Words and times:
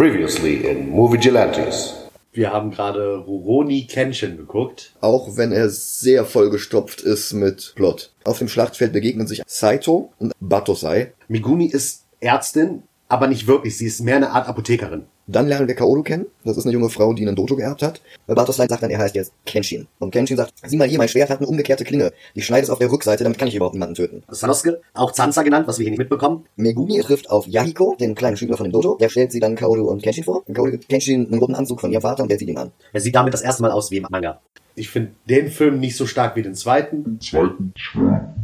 Previously 0.00 0.54
in 0.66 0.88
Movie 0.88 1.18
Gelantes. 1.18 1.94
Wir 2.32 2.50
haben 2.50 2.70
gerade 2.70 3.18
Rurouni 3.18 3.86
Kenshin 3.86 4.38
geguckt. 4.38 4.94
Auch 5.02 5.36
wenn 5.36 5.52
er 5.52 5.68
sehr 5.68 6.24
vollgestopft 6.24 7.02
ist 7.02 7.34
mit 7.34 7.74
Plot. 7.76 8.10
Auf 8.24 8.38
dem 8.38 8.48
Schlachtfeld 8.48 8.94
begegnen 8.94 9.26
sich 9.26 9.42
Saito 9.46 10.14
und 10.18 10.32
Batosai. 10.40 11.12
Migumi 11.28 11.66
ist 11.66 12.06
Ärztin, 12.20 12.82
aber 13.08 13.26
nicht 13.26 13.46
wirklich. 13.46 13.76
Sie 13.76 13.84
ist 13.84 14.00
mehr 14.00 14.16
eine 14.16 14.30
Art 14.30 14.48
Apothekerin. 14.48 15.04
Dann 15.30 15.46
lernen 15.46 15.68
wir 15.68 15.76
Kaoru 15.76 16.02
kennen. 16.02 16.26
Das 16.44 16.56
ist 16.56 16.64
eine 16.64 16.72
junge 16.72 16.90
Frau, 16.90 17.12
die 17.12 17.24
einen 17.24 17.36
Dojo 17.36 17.54
geerbt 17.54 17.82
hat. 17.82 18.00
Batosai 18.26 18.66
sagt 18.66 18.82
dann, 18.82 18.90
er 18.90 18.98
heißt 18.98 19.14
jetzt 19.14 19.32
Kenshin. 19.46 19.86
Und 20.00 20.10
Kenshin 20.10 20.36
sagt, 20.36 20.54
sieh 20.66 20.76
mal 20.76 20.88
hier, 20.88 20.98
mein 20.98 21.08
Schwert 21.08 21.30
hat 21.30 21.38
eine 21.38 21.46
umgekehrte 21.46 21.84
Klinge. 21.84 22.12
Die 22.34 22.42
schneide 22.42 22.64
es 22.64 22.70
auf 22.70 22.80
der 22.80 22.90
Rückseite, 22.90 23.22
damit 23.22 23.38
kann 23.38 23.46
ich 23.46 23.54
überhaupt 23.54 23.74
niemanden 23.74 23.94
töten. 23.94 24.24
Sanosuke, 24.28 24.80
auch 24.92 25.12
Zanza 25.12 25.44
genannt, 25.44 25.68
was 25.68 25.78
wir 25.78 25.84
hier 25.84 25.92
nicht 25.92 26.00
mitbekommen. 26.00 26.46
Megumi 26.56 26.98
trifft 27.00 27.30
auf 27.30 27.46
Yahiko, 27.46 27.96
den 28.00 28.16
kleinen 28.16 28.36
Schüler 28.36 28.56
von 28.56 28.66
dem 28.66 28.72
Dojo. 28.72 28.96
Der 28.96 29.08
stellt 29.08 29.30
sie 29.30 29.38
dann 29.38 29.54
Kaoru 29.54 29.88
und 29.88 30.02
Kenshin 30.02 30.24
vor. 30.24 30.42
Und 30.48 30.54
Kaoru 30.54 30.72
gibt 30.72 30.88
Kenshin 30.88 31.26
einen 31.26 31.38
roten 31.38 31.54
Anzug 31.54 31.80
von 31.80 31.92
ihrem 31.92 32.02
Vater 32.02 32.24
und 32.24 32.28
der 32.28 32.38
sieht 32.38 32.48
ihn 32.48 32.58
an. 32.58 32.72
Er 32.92 33.00
sieht 33.00 33.14
damit 33.14 33.32
das 33.32 33.42
erste 33.42 33.62
Mal 33.62 33.70
aus 33.70 33.92
wie 33.92 33.98
im 33.98 34.06
Manga. 34.10 34.40
Ich 34.74 34.88
finde 34.88 35.12
den 35.28 35.50
Film 35.50 35.78
nicht 35.78 35.96
so 35.96 36.06
stark 36.06 36.34
wie 36.34 36.42
den 36.42 36.54
zweiten. 36.54 37.20
zweiten 37.20 37.72
schon. 37.76 38.34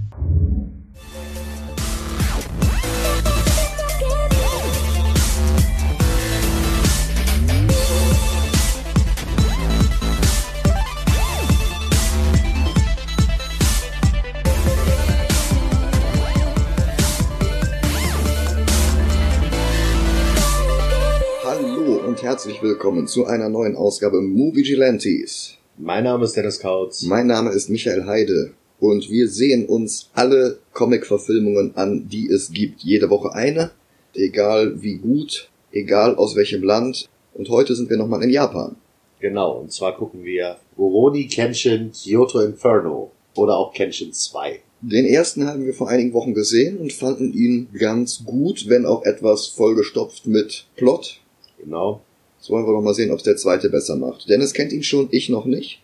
Herzlich 22.26 22.60
willkommen 22.60 23.06
zu 23.06 23.26
einer 23.26 23.48
neuen 23.48 23.76
Ausgabe 23.76 24.20
Movie 24.20 24.64
Gilantes. 24.64 25.58
Mein 25.78 26.02
Name 26.02 26.24
ist 26.24 26.36
Dennis 26.36 26.58
Kautz. 26.58 27.02
Mein 27.02 27.28
Name 27.28 27.50
ist 27.50 27.70
Michael 27.70 28.04
Heide 28.04 28.50
und 28.80 29.08
wir 29.08 29.28
sehen 29.28 29.66
uns 29.66 30.10
alle 30.12 30.58
Comic-Verfilmungen 30.72 31.76
an, 31.76 32.08
die 32.08 32.28
es 32.28 32.50
gibt. 32.50 32.82
Jede 32.82 33.10
Woche 33.10 33.32
eine, 33.32 33.70
egal 34.12 34.82
wie 34.82 34.96
gut, 34.96 35.50
egal 35.70 36.16
aus 36.16 36.34
welchem 36.34 36.64
Land. 36.64 37.08
Und 37.32 37.48
heute 37.48 37.76
sind 37.76 37.90
wir 37.90 37.96
nochmal 37.96 38.24
in 38.24 38.30
Japan. 38.30 38.74
Genau, 39.20 39.60
und 39.60 39.70
zwar 39.70 39.96
gucken 39.96 40.24
wir 40.24 40.56
Rurouni 40.76 41.28
Kenshin 41.28 41.92
Kyoto 41.92 42.40
Inferno 42.40 43.12
oder 43.36 43.56
auch 43.56 43.72
Kenshin 43.72 44.12
2. 44.12 44.58
Den 44.80 45.06
ersten 45.06 45.46
haben 45.46 45.64
wir 45.64 45.74
vor 45.74 45.88
einigen 45.88 46.12
Wochen 46.12 46.34
gesehen 46.34 46.78
und 46.78 46.92
fanden 46.92 47.32
ihn 47.32 47.68
ganz 47.78 48.24
gut, 48.24 48.68
wenn 48.68 48.84
auch 48.84 49.04
etwas 49.04 49.46
vollgestopft 49.46 50.26
mit 50.26 50.66
Plot. 50.74 51.20
Genau. 51.58 52.02
Jetzt 52.46 52.52
wollen 52.52 52.64
wir 52.64 52.74
noch 52.74 52.80
mal 52.80 52.94
sehen, 52.94 53.10
ob 53.10 53.18
es 53.18 53.24
der 53.24 53.36
zweite 53.36 53.68
besser 53.70 53.96
macht. 53.96 54.28
Dennis 54.28 54.52
kennt 54.52 54.72
ihn 54.72 54.84
schon, 54.84 55.08
ich 55.10 55.28
noch 55.28 55.46
nicht. 55.46 55.82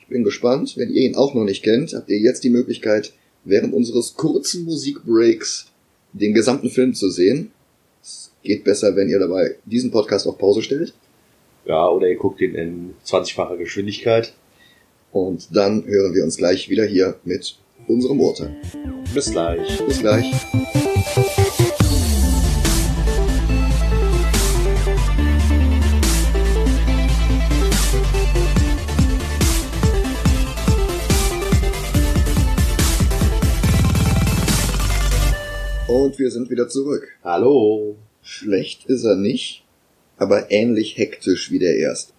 Ich 0.00 0.06
bin 0.06 0.22
gespannt. 0.22 0.76
Wenn 0.76 0.90
ihr 0.90 1.00
ihn 1.00 1.14
auch 1.14 1.32
noch 1.32 1.44
nicht 1.44 1.62
kennt, 1.62 1.94
habt 1.94 2.10
ihr 2.10 2.18
jetzt 2.18 2.44
die 2.44 2.50
Möglichkeit, 2.50 3.14
während 3.44 3.72
unseres 3.72 4.12
kurzen 4.12 4.66
Musikbreaks 4.66 5.68
den 6.12 6.34
gesamten 6.34 6.68
Film 6.68 6.92
zu 6.92 7.08
sehen. 7.08 7.52
Es 8.02 8.30
geht 8.42 8.64
besser, 8.64 8.94
wenn 8.96 9.08
ihr 9.08 9.18
dabei 9.18 9.56
diesen 9.64 9.90
Podcast 9.90 10.26
auf 10.26 10.36
Pause 10.36 10.60
stellt. 10.60 10.92
Ja, 11.64 11.88
oder 11.88 12.06
ihr 12.06 12.16
guckt 12.16 12.42
ihn 12.42 12.54
in 12.54 12.94
20-facher 13.06 13.56
Geschwindigkeit. 13.56 14.34
Und 15.10 15.56
dann 15.56 15.86
hören 15.86 16.12
wir 16.14 16.22
uns 16.22 16.36
gleich 16.36 16.68
wieder 16.68 16.84
hier 16.84 17.18
mit 17.24 17.56
unserem 17.88 18.20
Urteil. 18.20 18.54
Bis 19.14 19.30
gleich. 19.30 19.82
Bis 19.86 20.00
gleich. 20.00 20.30
Und 36.14 36.20
wir 36.20 36.30
sind 36.30 36.48
wieder 36.48 36.68
zurück. 36.68 37.08
Hallo. 37.24 37.96
Schlecht 38.22 38.84
ist 38.86 39.02
er 39.02 39.16
nicht, 39.16 39.64
aber 40.16 40.52
ähnlich 40.52 40.96
hektisch 40.96 41.50
wie 41.50 41.58
der 41.58 41.76
erste. 41.76 42.12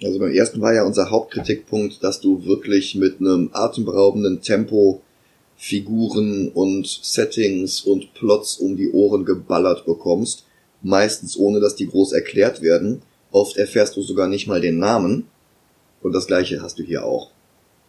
Also 0.00 0.20
beim 0.20 0.30
ersten 0.30 0.60
war 0.60 0.72
ja 0.72 0.84
unser 0.84 1.10
Hauptkritikpunkt, 1.10 2.04
dass 2.04 2.20
du 2.20 2.44
wirklich 2.44 2.94
mit 2.94 3.18
einem 3.18 3.50
atemberaubenden 3.52 4.40
Tempo 4.40 5.00
Figuren 5.56 6.48
und 6.50 6.86
Settings 6.86 7.80
und 7.80 8.14
Plots 8.14 8.58
um 8.58 8.76
die 8.76 8.92
Ohren 8.92 9.24
geballert 9.24 9.84
bekommst, 9.84 10.44
meistens 10.82 11.36
ohne 11.36 11.58
dass 11.58 11.74
die 11.74 11.88
groß 11.88 12.12
erklärt 12.12 12.62
werden. 12.62 13.02
Oft 13.32 13.56
erfährst 13.56 13.96
du 13.96 14.02
sogar 14.02 14.28
nicht 14.28 14.46
mal 14.46 14.60
den 14.60 14.78
Namen. 14.78 15.26
Und 16.02 16.12
das 16.12 16.28
gleiche 16.28 16.62
hast 16.62 16.78
du 16.78 16.84
hier 16.84 17.04
auch. 17.04 17.32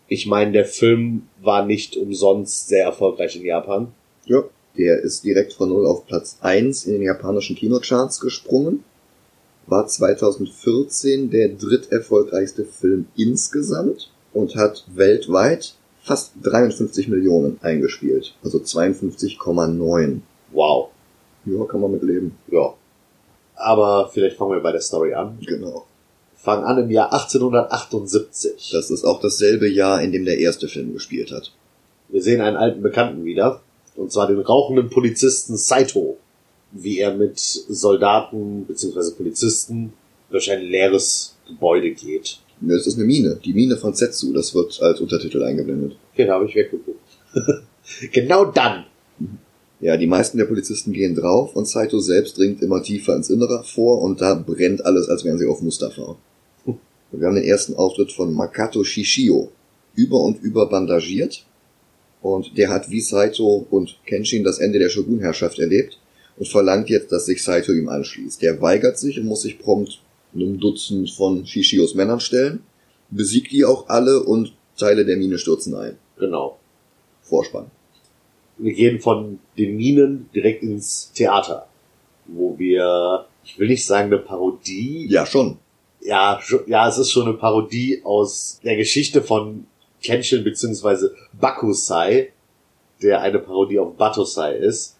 Ich 0.07 0.25
meine, 0.25 0.53
der 0.53 0.65
Film 0.65 1.27
war 1.39 1.67
nicht 1.67 1.97
umsonst 1.97 2.67
sehr 2.67 2.85
erfolgreich 2.85 3.35
in 3.35 3.45
Japan. 3.45 3.91
Ja. 4.25 4.43
Der 4.77 5.01
ist 5.01 5.23
direkt 5.23 5.53
von 5.53 5.69
0 5.69 5.85
auf 5.85 6.05
Platz 6.05 6.37
1 6.41 6.85
in 6.85 6.93
den 6.93 7.01
japanischen 7.01 7.55
Kinocharts 7.55 8.19
gesprungen. 8.19 8.83
War 9.67 9.87
2014 9.87 11.29
der 11.29 11.49
dritterfolgreichste 11.49 12.65
Film 12.65 13.07
insgesamt 13.15 14.11
und 14.33 14.55
hat 14.55 14.85
weltweit 14.93 15.75
fast 16.03 16.33
53 16.43 17.07
Millionen 17.07 17.57
eingespielt. 17.61 18.35
Also 18.43 18.59
52,9. 18.59 20.19
Wow. 20.51 20.89
Ja, 21.45 21.65
kann 21.65 21.81
man 21.81 21.91
mit 21.91 22.03
leben. 22.03 22.37
Ja. 22.51 22.73
Aber 23.55 24.09
vielleicht 24.13 24.37
fangen 24.37 24.51
wir 24.51 24.59
bei 24.59 24.71
der 24.71 24.81
Story 24.81 25.13
an. 25.13 25.39
Genau. 25.45 25.85
Fangen 26.35 26.65
an 26.65 26.77
im 26.77 26.91
Jahr 26.91 27.11
1878. 27.11 28.69
Das 28.71 28.91
ist 28.91 29.03
auch 29.03 29.19
dasselbe 29.19 29.67
Jahr, 29.67 30.01
in 30.01 30.11
dem 30.11 30.25
der 30.25 30.37
erste 30.37 30.67
Film 30.67 30.93
gespielt 30.93 31.31
hat. 31.31 31.51
Wir 32.09 32.21
sehen 32.21 32.41
einen 32.41 32.57
alten 32.57 32.83
Bekannten 32.83 33.25
wieder. 33.25 33.61
Und 33.95 34.11
zwar 34.11 34.27
den 34.27 34.39
rauchenden 34.39 34.89
Polizisten 34.89 35.57
Saito. 35.57 36.17
Wie 36.71 36.99
er 36.99 37.15
mit 37.15 37.39
Soldaten 37.39 38.65
bzw. 38.65 39.15
Polizisten 39.15 39.93
durch 40.29 40.51
ein 40.51 40.61
leeres 40.61 41.35
Gebäude 41.47 41.91
geht. 41.91 42.39
Ja, 42.61 42.75
Es 42.75 42.87
ist 42.87 42.97
eine 42.97 43.05
Mine. 43.05 43.39
Die 43.43 43.53
Mine 43.53 43.77
von 43.77 43.93
Setsu. 43.93 44.33
Das 44.33 44.53
wird 44.53 44.81
als 44.81 44.99
Untertitel 44.99 45.43
eingeblendet. 45.43 45.95
Okay, 46.13 46.25
da 46.25 46.33
habe 46.33 46.45
ich 46.45 46.55
weggeguckt. 46.55 46.99
genau 48.11 48.45
dann. 48.45 48.85
Ja, 49.79 49.97
die 49.97 50.07
meisten 50.07 50.37
der 50.37 50.45
Polizisten 50.45 50.93
gehen 50.93 51.15
drauf 51.15 51.55
und 51.55 51.67
Saito 51.67 51.99
selbst 51.99 52.37
dringt 52.37 52.61
immer 52.61 52.81
tiefer 52.81 53.15
ins 53.15 53.29
Innere 53.29 53.63
vor 53.63 54.01
und 54.01 54.21
da 54.21 54.33
brennt 54.33 54.85
alles, 54.85 55.09
als 55.09 55.25
wären 55.25 55.37
sie 55.37 55.47
auf 55.47 55.61
Mustafa. 55.61 56.15
Wir 57.11 57.27
haben 57.27 57.35
den 57.35 57.43
ersten 57.43 57.75
Auftritt 57.75 58.11
von 58.11 58.33
Makato 58.33 58.83
Shishio. 58.83 59.51
Über 59.93 60.19
und 60.21 60.41
über 60.41 60.67
bandagiert. 60.67 61.45
Und 62.25 62.57
der 62.57 62.69
hat 62.69 62.89
wie 62.89 63.01
Saito 63.01 63.67
und 63.69 63.97
Kenshin 64.07 64.43
das 64.43 64.57
Ende 64.57 64.79
der 64.79 64.89
Shogun-Herrschaft 64.89 65.59
erlebt 65.59 65.99
und 66.37 66.47
verlangt 66.47 66.89
jetzt, 66.89 67.11
dass 67.11 67.27
sich 67.27 67.43
Saito 67.43 67.71
ihm 67.71 67.87
anschließt. 67.87 68.41
Der 68.41 68.59
weigert 68.63 68.97
sich 68.97 69.19
und 69.19 69.27
muss 69.27 69.43
sich 69.43 69.59
prompt 69.59 70.01
einem 70.33 70.59
Dutzend 70.59 71.11
von 71.11 71.45
Shishios 71.45 71.93
Männern 71.93 72.19
stellen, 72.19 72.63
besiegt 73.11 73.51
die 73.51 73.63
auch 73.63 73.89
alle 73.89 74.23
und 74.23 74.53
Teile 74.75 75.05
der 75.05 75.17
Mine 75.17 75.37
stürzen 75.37 75.75
ein. 75.75 75.99
Genau. 76.17 76.57
Vorspann. 77.21 77.69
Wir 78.57 78.73
gehen 78.73 78.99
von 78.99 79.37
den 79.55 79.77
Minen 79.77 80.27
direkt 80.33 80.63
ins 80.63 81.11
Theater. 81.13 81.67
Wo 82.25 82.57
wir, 82.57 83.27
ich 83.43 83.59
will 83.59 83.67
nicht 83.67 83.85
sagen 83.85 84.11
eine 84.11 84.17
Parodie. 84.17 85.05
Ja, 85.11 85.27
schon. 85.27 85.59
Ja, 86.01 86.39
ja, 86.65 86.89
es 86.89 86.97
ist 86.97 87.11
schon 87.11 87.27
eine 87.27 87.37
Parodie 87.37 88.01
aus 88.03 88.59
der 88.63 88.77
Geschichte 88.77 89.21
von 89.21 89.67
Kenshin 90.05 90.43
bzw. 90.43 91.07
Bakusai, 91.39 92.31
der 93.01 93.21
eine 93.21 93.39
Parodie 93.39 93.79
auf 93.79 93.95
Batosai 93.95 94.55
ist. 94.55 94.95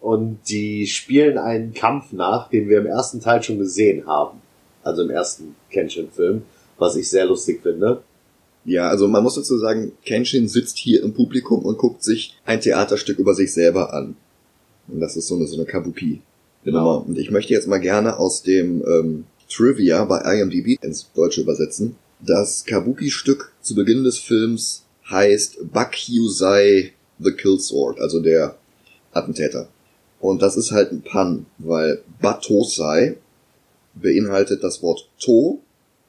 Und 0.00 0.40
die 0.48 0.86
spielen 0.86 1.38
einen 1.38 1.74
Kampf 1.74 2.12
nach, 2.12 2.48
den 2.48 2.68
wir 2.68 2.78
im 2.78 2.86
ersten 2.86 3.20
Teil 3.20 3.42
schon 3.42 3.58
gesehen 3.58 4.06
haben. 4.06 4.40
Also 4.82 5.02
im 5.02 5.10
ersten 5.10 5.54
Kenshin-Film, 5.70 6.42
was 6.78 6.96
ich 6.96 7.08
sehr 7.08 7.26
lustig 7.26 7.62
finde. 7.62 8.02
Ja, 8.64 8.88
also 8.88 9.06
man 9.06 9.22
muss 9.22 9.36
dazu 9.36 9.58
sagen, 9.58 9.92
Kenshin 10.04 10.48
sitzt 10.48 10.78
hier 10.78 11.02
im 11.02 11.14
Publikum 11.14 11.64
und 11.64 11.78
guckt 11.78 12.02
sich 12.02 12.36
ein 12.44 12.60
Theaterstück 12.60 13.18
über 13.18 13.34
sich 13.34 13.52
selber 13.52 13.92
an. 13.92 14.16
Und 14.88 15.00
das 15.00 15.16
ist 15.16 15.28
so 15.28 15.36
eine, 15.36 15.46
so 15.46 15.56
eine 15.56 15.66
Kabuki. 15.66 16.22
Genau. 16.64 16.98
Und 16.98 17.18
ich 17.18 17.30
möchte 17.30 17.52
jetzt 17.52 17.68
mal 17.68 17.78
gerne 17.78 18.18
aus 18.18 18.42
dem 18.42 18.82
ähm, 18.86 19.24
Trivia 19.48 20.04
bei 20.04 20.18
IMDb 20.18 20.82
ins 20.82 21.10
Deutsche 21.12 21.42
übersetzen. 21.42 21.96
Das 22.24 22.64
Kabuki-Stück 22.64 23.52
zu 23.62 23.74
Beginn 23.74 24.04
des 24.04 24.18
Films 24.18 24.84
heißt 25.10 25.72
Bakyusai 25.72 26.92
the 27.18 27.32
Killsword, 27.32 27.98
also 28.00 28.20
der 28.20 28.56
Attentäter. 29.12 29.68
Und 30.20 30.40
das 30.40 30.56
ist 30.56 30.70
halt 30.70 30.92
ein 30.92 31.02
Pun, 31.02 31.46
weil 31.58 32.04
Batosai 32.20 33.16
beinhaltet 33.94 34.62
das 34.62 34.82
Wort 34.82 35.08
To, 35.20 35.60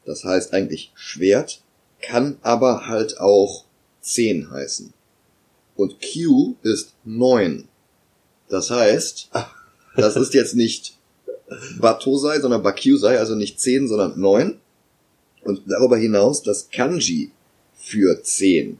das 0.06 0.24
heißt 0.24 0.54
eigentlich 0.54 0.92
Schwert, 0.94 1.62
kann 2.00 2.38
aber 2.44 2.88
halt 2.88 3.20
auch 3.20 3.66
10 4.02 4.52
heißen. 4.52 4.94
Und 5.76 5.96
Q 6.00 6.56
ist 6.62 6.94
9. 7.06 7.68
Das 8.50 8.70
heißt, 8.70 9.32
das 9.96 10.16
ist 10.16 10.36
jetzt 10.36 10.54
nicht 10.54 10.96
Batosai, 11.80 12.40
sondern 12.40 12.62
Bakyusai, 12.62 13.18
also 13.18 13.34
nicht 13.34 13.60
zehn, 13.60 13.88
sondern 13.88 14.20
neun. 14.20 14.60
Und 15.46 15.62
darüber 15.68 15.98
hinaus 15.98 16.42
das 16.44 16.70
Kanji 16.70 17.32
für 17.76 18.22
zehn. 18.24 18.80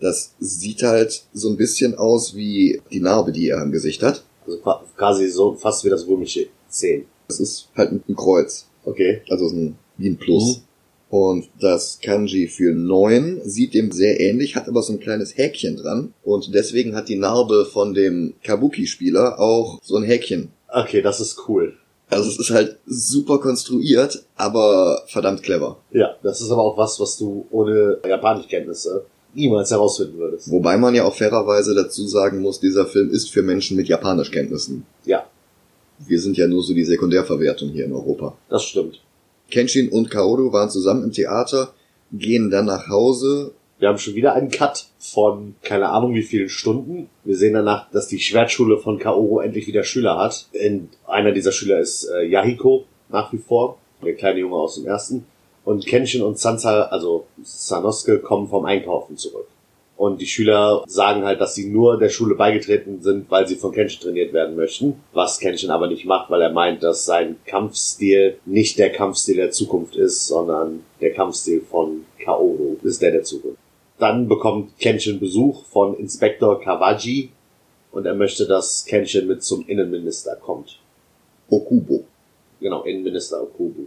Das 0.00 0.34
sieht 0.40 0.82
halt 0.82 1.24
so 1.32 1.48
ein 1.50 1.56
bisschen 1.56 1.94
aus 1.94 2.34
wie 2.34 2.80
die 2.90 3.00
Narbe, 3.00 3.32
die 3.32 3.48
er 3.48 3.60
am 3.60 3.72
Gesicht 3.72 4.02
hat. 4.02 4.24
Also 4.46 4.58
qua- 4.58 4.84
quasi 4.96 5.28
so 5.28 5.54
fast 5.54 5.84
wie 5.84 5.88
das 5.90 6.06
römische 6.06 6.46
10. 6.68 7.06
Das 7.28 7.40
ist 7.40 7.68
halt 7.76 7.92
ein 7.92 8.16
Kreuz. 8.16 8.66
Okay. 8.84 9.22
Also 9.30 9.48
so 9.48 9.56
ein, 9.56 9.76
wie 9.96 10.08
ein 10.10 10.18
Plus. 10.18 10.58
Mhm. 10.58 10.62
Und 11.10 11.48
das 11.60 12.00
Kanji 12.02 12.48
für 12.48 12.72
neun 12.74 13.40
sieht 13.44 13.72
dem 13.74 13.92
sehr 13.92 14.18
ähnlich, 14.20 14.56
hat 14.56 14.68
aber 14.68 14.82
so 14.82 14.92
ein 14.92 15.00
kleines 15.00 15.36
Häkchen 15.36 15.76
dran. 15.76 16.12
Und 16.24 16.52
deswegen 16.52 16.96
hat 16.96 17.08
die 17.08 17.16
Narbe 17.16 17.66
von 17.66 17.94
dem 17.94 18.34
Kabuki-Spieler 18.42 19.38
auch 19.38 19.78
so 19.82 19.96
ein 19.96 20.02
Häkchen. 20.02 20.50
Okay, 20.68 21.02
das 21.02 21.20
ist 21.20 21.38
cool. 21.48 21.76
Also 22.14 22.30
es 22.30 22.38
ist 22.38 22.50
halt 22.50 22.78
super 22.86 23.38
konstruiert, 23.38 24.24
aber 24.36 25.02
verdammt 25.08 25.42
clever. 25.42 25.78
Ja, 25.92 26.14
das 26.22 26.40
ist 26.40 26.50
aber 26.50 26.62
auch 26.62 26.76
was, 26.78 26.98
was 27.00 27.16
du 27.18 27.46
ohne 27.50 27.98
Japanischkenntnisse 28.06 29.04
niemals 29.34 29.70
herausfinden 29.70 30.18
würdest. 30.18 30.50
Wobei 30.50 30.76
man 30.76 30.94
ja 30.94 31.04
auch 31.04 31.14
fairerweise 31.14 31.74
dazu 31.74 32.06
sagen 32.06 32.40
muss, 32.40 32.60
dieser 32.60 32.86
Film 32.86 33.10
ist 33.10 33.30
für 33.30 33.42
Menschen 33.42 33.76
mit 33.76 33.88
Japanischkenntnissen. 33.88 34.86
Ja, 35.04 35.26
Wir 36.06 36.20
sind 36.20 36.36
ja 36.36 36.46
nur 36.46 36.62
so 36.62 36.72
die 36.74 36.84
Sekundärverwertung 36.84 37.68
hier 37.70 37.84
in 37.84 37.92
Europa. 37.92 38.36
das 38.48 38.64
stimmt. 38.64 39.00
Kenshin 39.50 39.88
und 39.90 40.10
Kaoru 40.10 40.52
waren 40.52 40.70
zusammen 40.70 41.04
im 41.04 41.12
Theater, 41.12 41.74
gehen 42.12 42.50
dann 42.50 42.66
nach 42.66 42.88
Hause. 42.88 43.52
Wir 43.84 43.90
haben 43.90 43.98
schon 43.98 44.14
wieder 44.14 44.32
einen 44.32 44.50
Cut 44.50 44.86
von 44.98 45.56
keine 45.62 45.90
Ahnung 45.90 46.14
wie 46.14 46.22
vielen 46.22 46.48
Stunden. 46.48 47.10
Wir 47.22 47.36
sehen 47.36 47.52
danach, 47.52 47.90
dass 47.90 48.08
die 48.08 48.18
Schwertschule 48.18 48.78
von 48.78 48.98
Kaoru 48.98 49.40
endlich 49.40 49.66
wieder 49.66 49.84
Schüler 49.84 50.16
hat. 50.16 50.46
In, 50.52 50.88
einer 51.06 51.32
dieser 51.32 51.52
Schüler 51.52 51.80
ist 51.80 52.04
äh, 52.04 52.24
Yahiko 52.24 52.84
nach 53.10 53.30
wie 53.34 53.36
vor, 53.36 53.76
der 54.02 54.14
kleine 54.14 54.40
Junge 54.40 54.56
aus 54.56 54.76
dem 54.76 54.86
ersten. 54.86 55.26
Und 55.66 55.84
Kenshin 55.84 56.22
und 56.22 56.38
Sansa, 56.38 56.84
also 56.84 57.26
Sanosuke, 57.42 58.20
kommen 58.20 58.48
vom 58.48 58.64
Einkaufen 58.64 59.18
zurück. 59.18 59.48
Und 59.98 60.22
die 60.22 60.26
Schüler 60.26 60.82
sagen 60.86 61.26
halt, 61.26 61.42
dass 61.42 61.54
sie 61.54 61.68
nur 61.68 61.98
der 61.98 62.08
Schule 62.08 62.36
beigetreten 62.36 63.02
sind, 63.02 63.30
weil 63.30 63.46
sie 63.46 63.56
von 63.56 63.72
Kenshin 63.72 64.00
trainiert 64.00 64.32
werden 64.32 64.56
möchten. 64.56 65.02
Was 65.12 65.38
Kenshin 65.40 65.68
aber 65.68 65.88
nicht 65.88 66.06
macht, 66.06 66.30
weil 66.30 66.40
er 66.40 66.52
meint, 66.52 66.82
dass 66.82 67.04
sein 67.04 67.36
Kampfstil 67.44 68.38
nicht 68.46 68.78
der 68.78 68.92
Kampfstil 68.92 69.36
der 69.36 69.50
Zukunft 69.50 69.94
ist, 69.94 70.26
sondern 70.26 70.84
der 71.02 71.12
Kampfstil 71.12 71.60
von 71.60 72.06
Kaoru 72.18 72.78
ist 72.82 73.02
der 73.02 73.10
der 73.10 73.24
Zukunft. 73.24 73.58
Dann 74.04 74.28
bekommt 74.28 74.78
Kenshin 74.78 75.18
Besuch 75.18 75.64
von 75.64 75.94
Inspektor 75.94 76.60
Kawaji 76.60 77.30
und 77.90 78.04
er 78.04 78.14
möchte, 78.14 78.46
dass 78.46 78.84
Kenshin 78.84 79.26
mit 79.26 79.42
zum 79.42 79.66
Innenminister 79.66 80.36
kommt. 80.36 80.78
Okubo. 81.48 82.04
Genau, 82.60 82.82
Innenminister 82.82 83.42
Okubu. 83.42 83.86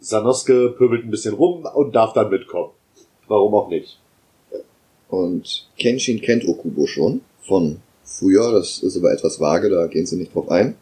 Sanosuke 0.00 0.70
pöbelt 0.76 1.04
ein 1.04 1.12
bisschen 1.12 1.34
rum 1.34 1.64
und 1.72 1.94
darf 1.94 2.14
dann 2.14 2.30
mitkommen. 2.30 2.72
Warum 3.28 3.54
auch 3.54 3.68
nicht? 3.68 4.00
Und 5.08 5.68
Kenshin 5.78 6.20
kennt 6.20 6.44
Okubo 6.48 6.88
schon 6.88 7.20
von 7.42 7.80
früher, 8.02 8.50
das 8.50 8.80
ist 8.80 8.96
aber 8.96 9.12
etwas 9.12 9.38
vage, 9.38 9.70
da 9.70 9.86
gehen 9.86 10.04
sie 10.04 10.16
nicht 10.16 10.34
drauf 10.34 10.48
ein, 10.48 10.74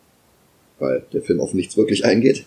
weil 0.79 1.05
der 1.13 1.21
Film 1.21 1.43
auf 1.43 1.53
nichts 1.53 1.77
wirklich 1.77 2.07
eingeht. 2.07 2.47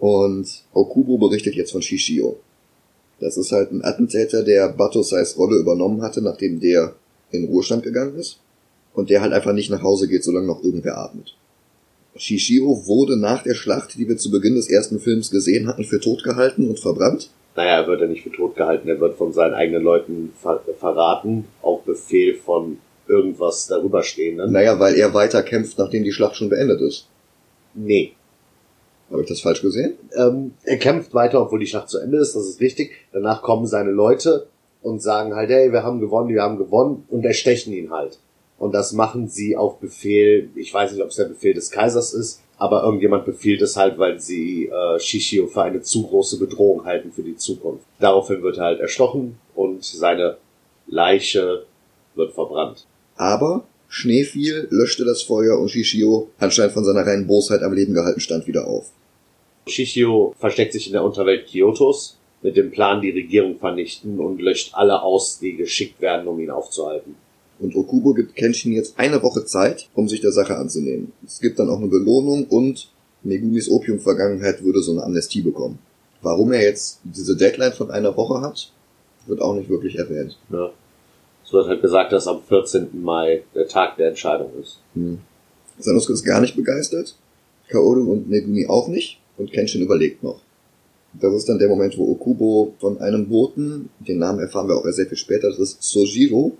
Und 0.00 0.64
Okubo 0.72 1.18
berichtet 1.18 1.54
jetzt 1.54 1.70
von 1.70 1.82
Shishio. 1.82 2.40
Das 3.24 3.38
ist 3.38 3.52
halt 3.52 3.72
ein 3.72 3.82
Attentäter, 3.82 4.42
der 4.42 4.68
Batosais 4.68 5.38
Rolle 5.38 5.56
übernommen 5.56 6.02
hatte, 6.02 6.20
nachdem 6.20 6.60
der 6.60 6.92
in 7.30 7.46
Ruhestand 7.46 7.82
gegangen 7.82 8.16
ist. 8.16 8.38
Und 8.92 9.08
der 9.08 9.22
halt 9.22 9.32
einfach 9.32 9.54
nicht 9.54 9.70
nach 9.70 9.82
Hause 9.82 10.08
geht, 10.08 10.22
solange 10.22 10.46
noch 10.46 10.62
irgendwer 10.62 10.98
atmet. 10.98 11.34
Shishio 12.16 12.86
wurde 12.86 13.16
nach 13.16 13.42
der 13.42 13.54
Schlacht, 13.54 13.94
die 13.94 14.06
wir 14.06 14.18
zu 14.18 14.30
Beginn 14.30 14.56
des 14.56 14.68
ersten 14.68 15.00
Films 15.00 15.30
gesehen 15.30 15.66
hatten, 15.66 15.84
für 15.84 16.00
tot 16.00 16.22
gehalten 16.22 16.68
und 16.68 16.78
verbrannt. 16.78 17.30
Naja, 17.56 17.80
er 17.80 17.86
wird 17.86 18.02
ja 18.02 18.08
nicht 18.08 18.24
für 18.24 18.30
tot 18.30 18.56
gehalten, 18.56 18.88
er 18.88 19.00
wird 19.00 19.16
von 19.16 19.32
seinen 19.32 19.54
eigenen 19.54 19.82
Leuten 19.82 20.32
ver 20.42 20.60
verraten, 20.78 21.46
auf 21.62 21.82
Befehl 21.84 22.34
von 22.34 22.76
irgendwas 23.08 23.66
darüber 23.66 24.02
stehenden. 24.02 24.52
Naja, 24.52 24.78
weil 24.78 24.96
er 24.96 25.14
weiter 25.14 25.42
kämpft, 25.42 25.78
nachdem 25.78 26.04
die 26.04 26.12
Schlacht 26.12 26.36
schon 26.36 26.50
beendet 26.50 26.82
ist. 26.82 27.08
Nee. 27.72 28.12
Habe 29.10 29.22
ich 29.22 29.28
das 29.28 29.40
falsch 29.40 29.62
gesehen? 29.62 29.94
Ähm, 30.16 30.54
er 30.64 30.78
kämpft 30.78 31.14
weiter, 31.14 31.40
obwohl 31.40 31.60
die 31.60 31.66
Schlacht 31.66 31.88
zu 31.88 31.98
Ende 31.98 32.18
ist, 32.18 32.34
das 32.34 32.46
ist 32.46 32.60
richtig. 32.60 32.92
Danach 33.12 33.42
kommen 33.42 33.66
seine 33.66 33.90
Leute 33.90 34.46
und 34.82 35.02
sagen 35.02 35.34
halt, 35.34 35.50
hey, 35.50 35.72
wir 35.72 35.82
haben 35.82 36.00
gewonnen, 36.00 36.28
wir 36.28 36.42
haben 36.42 36.58
gewonnen 36.58 37.04
und 37.10 37.24
erstechen 37.24 37.72
ihn 37.72 37.90
halt. 37.90 38.18
Und 38.58 38.72
das 38.72 38.92
machen 38.92 39.28
sie 39.28 39.56
auf 39.56 39.78
Befehl, 39.78 40.50
ich 40.54 40.72
weiß 40.72 40.92
nicht, 40.92 41.02
ob 41.02 41.08
es 41.08 41.16
der 41.16 41.24
Befehl 41.24 41.54
des 41.54 41.70
Kaisers 41.70 42.12
ist, 42.14 42.40
aber 42.56 42.84
irgendjemand 42.84 43.24
befiehlt 43.24 43.62
es 43.62 43.76
halt, 43.76 43.98
weil 43.98 44.20
sie 44.20 44.66
äh, 44.68 44.98
Shishio 45.00 45.48
für 45.48 45.62
eine 45.62 45.82
zu 45.82 46.06
große 46.06 46.38
Bedrohung 46.38 46.84
halten 46.84 47.12
für 47.12 47.22
die 47.22 47.36
Zukunft. 47.36 47.84
Daraufhin 47.98 48.42
wird 48.42 48.58
er 48.58 48.64
halt 48.64 48.80
erstochen 48.80 49.38
und 49.54 49.84
seine 49.84 50.36
Leiche 50.86 51.64
wird 52.14 52.32
verbrannt. 52.32 52.86
Aber 53.16 53.64
Schnee 53.94 54.24
fiel, 54.24 54.66
löschte 54.70 55.04
das 55.04 55.22
Feuer 55.22 55.56
und 55.60 55.70
Shishio, 55.70 56.28
anscheinend 56.40 56.72
von 56.72 56.84
seiner 56.84 57.06
reinen 57.06 57.28
Bosheit 57.28 57.62
am 57.62 57.74
Leben 57.74 57.94
gehalten, 57.94 58.18
stand 58.18 58.48
wieder 58.48 58.66
auf. 58.66 58.90
Shishio 59.68 60.34
versteckt 60.36 60.72
sich 60.72 60.88
in 60.88 60.94
der 60.94 61.04
Unterwelt 61.04 61.46
Kyotos 61.46 62.16
mit 62.42 62.56
dem 62.56 62.72
Plan, 62.72 63.00
die 63.02 63.12
Regierung 63.12 63.56
vernichten 63.60 64.18
und 64.18 64.40
löscht 64.40 64.74
alle 64.74 65.00
aus, 65.00 65.38
die 65.38 65.54
geschickt 65.54 66.00
werden, 66.00 66.26
um 66.26 66.40
ihn 66.40 66.50
aufzuhalten. 66.50 67.14
Und 67.60 67.76
Okubo 67.76 68.14
gibt 68.14 68.34
Kenshin 68.34 68.72
jetzt 68.72 68.98
eine 68.98 69.22
Woche 69.22 69.44
Zeit, 69.44 69.88
um 69.94 70.08
sich 70.08 70.20
der 70.20 70.32
Sache 70.32 70.56
anzunehmen. 70.56 71.12
Es 71.24 71.38
gibt 71.38 71.60
dann 71.60 71.70
auch 71.70 71.78
eine 71.78 71.86
Belohnung 71.86 72.46
und 72.48 72.90
Megumis 73.22 73.70
Opium-Vergangenheit 73.70 74.64
würde 74.64 74.80
so 74.80 74.90
eine 74.90 75.04
Amnestie 75.04 75.42
bekommen. 75.42 75.78
Warum 76.20 76.52
er 76.52 76.62
jetzt 76.62 76.98
diese 77.04 77.36
Deadline 77.36 77.72
von 77.72 77.92
einer 77.92 78.16
Woche 78.16 78.40
hat, 78.40 78.72
wird 79.28 79.40
auch 79.40 79.54
nicht 79.54 79.70
wirklich 79.70 79.94
erwähnt. 79.94 80.36
Ja. 80.50 80.72
Es 81.44 81.52
wird 81.52 81.68
halt 81.68 81.82
gesagt, 81.82 82.12
dass 82.12 82.26
am 82.26 82.42
14. 82.42 82.88
Mai 83.02 83.42
der 83.54 83.68
Tag 83.68 83.96
der 83.96 84.08
Entscheidung 84.08 84.50
ist. 84.60 84.78
Hm. 84.94 85.18
Sanosuke 85.78 86.14
ist 86.14 86.24
gar 86.24 86.40
nicht 86.40 86.56
begeistert, 86.56 87.16
Kaoru 87.68 88.12
und 88.12 88.28
Megumi 88.28 88.66
auch 88.66 88.88
nicht 88.88 89.18
und 89.36 89.52
Kenshin 89.52 89.82
überlegt 89.82 90.22
noch. 90.22 90.40
Das 91.20 91.32
ist 91.34 91.48
dann 91.48 91.58
der 91.58 91.68
Moment, 91.68 91.96
wo 91.96 92.10
Okubo 92.10 92.74
von 92.80 92.98
einem 92.98 93.28
Boten, 93.28 93.88
den 94.00 94.18
Namen 94.18 94.40
erfahren 94.40 94.68
wir 94.68 94.76
auch 94.76 94.84
erst 94.84 94.96
sehr 94.96 95.06
viel 95.06 95.18
später, 95.18 95.48
das 95.48 95.58
ist 95.58 95.82
Sojiro, 95.82 96.56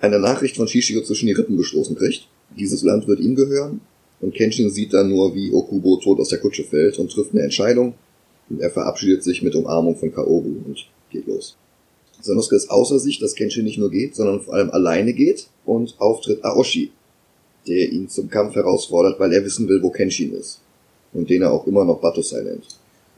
eine 0.00 0.18
Nachricht 0.18 0.56
von 0.56 0.66
Shishio 0.66 1.02
zwischen 1.02 1.26
die 1.26 1.32
Rippen 1.32 1.56
gestoßen 1.56 1.96
kriegt. 1.96 2.26
Dieses 2.58 2.82
Land 2.82 3.06
wird 3.06 3.20
ihm 3.20 3.34
gehören 3.34 3.80
und 4.20 4.34
Kenshin 4.34 4.70
sieht 4.70 4.94
dann 4.94 5.10
nur, 5.10 5.34
wie 5.34 5.52
Okubo 5.52 5.96
tot 5.96 6.20
aus 6.20 6.28
der 6.28 6.40
Kutsche 6.40 6.64
fällt 6.64 6.98
und 6.98 7.10
trifft 7.10 7.32
eine 7.32 7.42
Entscheidung 7.42 7.94
und 8.48 8.60
er 8.60 8.70
verabschiedet 8.70 9.22
sich 9.22 9.42
mit 9.42 9.54
Umarmung 9.54 9.96
von 9.96 10.12
Kaoru 10.12 10.56
und 10.66 10.86
geht 11.10 11.26
los. 11.26 11.56
Sanosuke 12.22 12.56
ist 12.56 12.70
außer 12.70 12.98
sich, 12.98 13.18
dass 13.18 13.34
Kenshin 13.34 13.64
nicht 13.64 13.78
nur 13.78 13.90
geht, 13.90 14.14
sondern 14.14 14.40
vor 14.40 14.54
allem 14.54 14.70
alleine 14.70 15.12
geht 15.12 15.48
und 15.64 15.96
auftritt 15.98 16.44
Aoshi, 16.44 16.92
der 17.66 17.90
ihn 17.92 18.08
zum 18.08 18.30
Kampf 18.30 18.54
herausfordert, 18.54 19.18
weil 19.20 19.32
er 19.32 19.44
wissen 19.44 19.68
will, 19.68 19.82
wo 19.82 19.90
Kenshin 19.90 20.32
ist. 20.32 20.60
Und 21.12 21.28
den 21.28 21.42
er 21.42 21.52
auch 21.52 21.66
immer 21.66 21.84
noch 21.84 22.00
Batosai 22.00 22.42
nennt. 22.42 22.66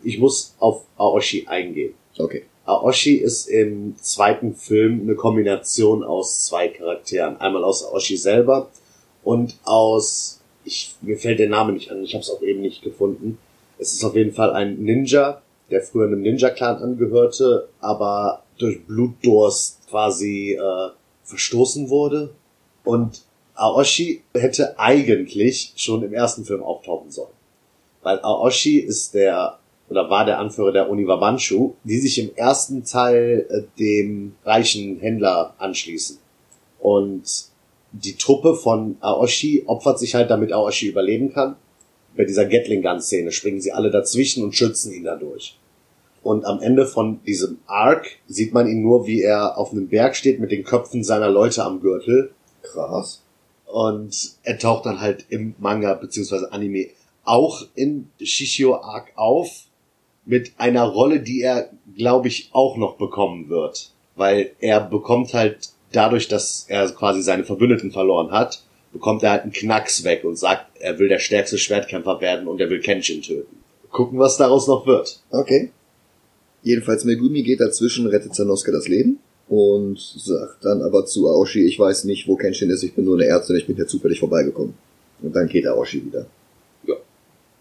Ich 0.02 0.18
muss 0.18 0.54
auf 0.58 0.82
Aoshi 0.96 1.46
eingehen. 1.46 1.94
Okay. 2.18 2.44
Aoshi 2.64 3.16
ist 3.16 3.46
im 3.46 3.94
zweiten 4.00 4.54
Film 4.54 5.02
eine 5.02 5.14
Kombination 5.14 6.02
aus 6.02 6.46
zwei 6.46 6.68
Charakteren. 6.68 7.36
Einmal 7.36 7.62
aus 7.62 7.84
Aoshi 7.84 8.16
selber 8.16 8.70
und 9.22 9.58
aus, 9.64 10.40
ich, 10.64 10.94
mir 11.02 11.18
fällt 11.18 11.38
der 11.38 11.48
Name 11.48 11.72
nicht 11.72 11.90
an, 11.90 12.02
ich 12.02 12.14
habe 12.14 12.22
es 12.22 12.30
auch 12.30 12.42
eben 12.42 12.62
nicht 12.62 12.82
gefunden. 12.82 13.38
Es 13.78 13.92
ist 13.92 14.04
auf 14.04 14.16
jeden 14.16 14.32
Fall 14.32 14.52
ein 14.52 14.82
Ninja, 14.82 15.42
der 15.70 15.82
früher 15.82 16.06
einem 16.06 16.22
Ninja-Clan 16.22 16.76
angehörte, 16.76 17.68
aber 17.80 18.43
durch 18.58 18.84
Blutdurst 18.86 19.80
quasi 19.88 20.58
äh, 20.60 20.90
verstoßen 21.24 21.88
wurde. 21.88 22.34
Und 22.84 23.22
Aoshi 23.54 24.22
hätte 24.34 24.78
eigentlich 24.78 25.72
schon 25.76 26.02
im 26.02 26.12
ersten 26.12 26.44
Film 26.44 26.62
auftauchen 26.62 27.10
sollen. 27.10 27.32
Weil 28.02 28.20
Aoshi 28.22 28.78
ist 28.78 29.14
der 29.14 29.58
oder 29.88 30.08
war 30.08 30.24
der 30.24 30.38
Anführer 30.38 30.72
der 30.72 30.88
Uniwabanshu, 30.88 31.74
die 31.84 31.98
sich 31.98 32.18
im 32.18 32.34
ersten 32.34 32.84
Teil 32.84 33.46
äh, 33.50 33.62
dem 33.78 34.34
reichen 34.44 34.98
Händler 34.98 35.54
anschließen. 35.58 36.18
Und 36.80 37.22
die 37.92 38.16
Truppe 38.16 38.54
von 38.54 38.96
Aoshi 39.00 39.64
opfert 39.66 39.98
sich 39.98 40.14
halt, 40.14 40.30
damit 40.30 40.52
Aoshi 40.52 40.88
überleben 40.88 41.32
kann. 41.32 41.56
Bei 42.16 42.24
dieser 42.24 42.46
Gatling-Gun-Szene 42.46 43.30
springen 43.32 43.60
sie 43.60 43.72
alle 43.72 43.90
dazwischen 43.90 44.44
und 44.44 44.54
schützen 44.54 44.92
ihn 44.92 45.04
dadurch. 45.04 45.56
Und 46.24 46.46
am 46.46 46.62
Ende 46.62 46.86
von 46.86 47.22
diesem 47.24 47.58
Arc 47.66 48.06
sieht 48.26 48.54
man 48.54 48.66
ihn 48.66 48.80
nur, 48.80 49.06
wie 49.06 49.20
er 49.20 49.58
auf 49.58 49.72
einem 49.72 49.88
Berg 49.88 50.16
steht 50.16 50.40
mit 50.40 50.50
den 50.50 50.64
Köpfen 50.64 51.04
seiner 51.04 51.28
Leute 51.28 51.62
am 51.62 51.82
Gürtel. 51.82 52.32
Krass. 52.62 53.20
Und 53.66 54.32
er 54.42 54.58
taucht 54.58 54.86
dann 54.86 55.02
halt 55.02 55.26
im 55.28 55.54
Manga 55.58 55.92
beziehungsweise 55.92 56.50
Anime 56.50 56.86
auch 57.24 57.66
in 57.74 58.10
Shishio 58.22 58.76
Arc 58.76 59.12
auf 59.16 59.64
mit 60.24 60.52
einer 60.56 60.84
Rolle, 60.84 61.20
die 61.20 61.42
er, 61.42 61.68
glaube 61.94 62.28
ich, 62.28 62.48
auch 62.52 62.78
noch 62.78 62.96
bekommen 62.96 63.50
wird. 63.50 63.90
Weil 64.16 64.52
er 64.60 64.80
bekommt 64.80 65.34
halt 65.34 65.68
dadurch, 65.92 66.28
dass 66.28 66.64
er 66.68 66.88
quasi 66.88 67.20
seine 67.20 67.44
Verbündeten 67.44 67.92
verloren 67.92 68.30
hat, 68.30 68.62
bekommt 68.94 69.22
er 69.22 69.32
halt 69.32 69.42
einen 69.42 69.52
Knacks 69.52 70.04
weg 70.04 70.24
und 70.24 70.38
sagt, 70.38 70.78
er 70.80 70.98
will 70.98 71.08
der 71.08 71.18
stärkste 71.18 71.58
Schwertkämpfer 71.58 72.22
werden 72.22 72.48
und 72.48 72.62
er 72.62 72.70
will 72.70 72.80
Kenshin 72.80 73.20
töten. 73.20 73.58
Gucken, 73.90 74.18
was 74.18 74.38
daraus 74.38 74.66
noch 74.66 74.86
wird. 74.86 75.20
Okay. 75.30 75.70
Jedenfalls 76.64 77.04
Megumi 77.04 77.42
geht 77.42 77.60
dazwischen, 77.60 78.06
rettet 78.06 78.34
Sanosuke 78.34 78.72
das 78.72 78.88
Leben 78.88 79.18
und 79.48 79.98
sagt 80.00 80.64
dann 80.64 80.80
aber 80.80 81.04
zu 81.04 81.28
Aoshi, 81.28 81.66
ich 81.66 81.78
weiß 81.78 82.04
nicht, 82.04 82.26
wo 82.26 82.36
Kenshin 82.36 82.70
ist, 82.70 82.82
ich 82.82 82.94
bin 82.94 83.04
nur 83.04 83.16
eine 83.16 83.26
Ärztin, 83.26 83.56
ich 83.56 83.66
bin 83.66 83.76
hier 83.76 83.86
zufällig 83.86 84.18
vorbeigekommen. 84.18 84.74
Und 85.22 85.36
dann 85.36 85.46
geht 85.46 85.66
Aoshi 85.66 86.06
wieder. 86.06 86.26
Ja. 86.86 86.94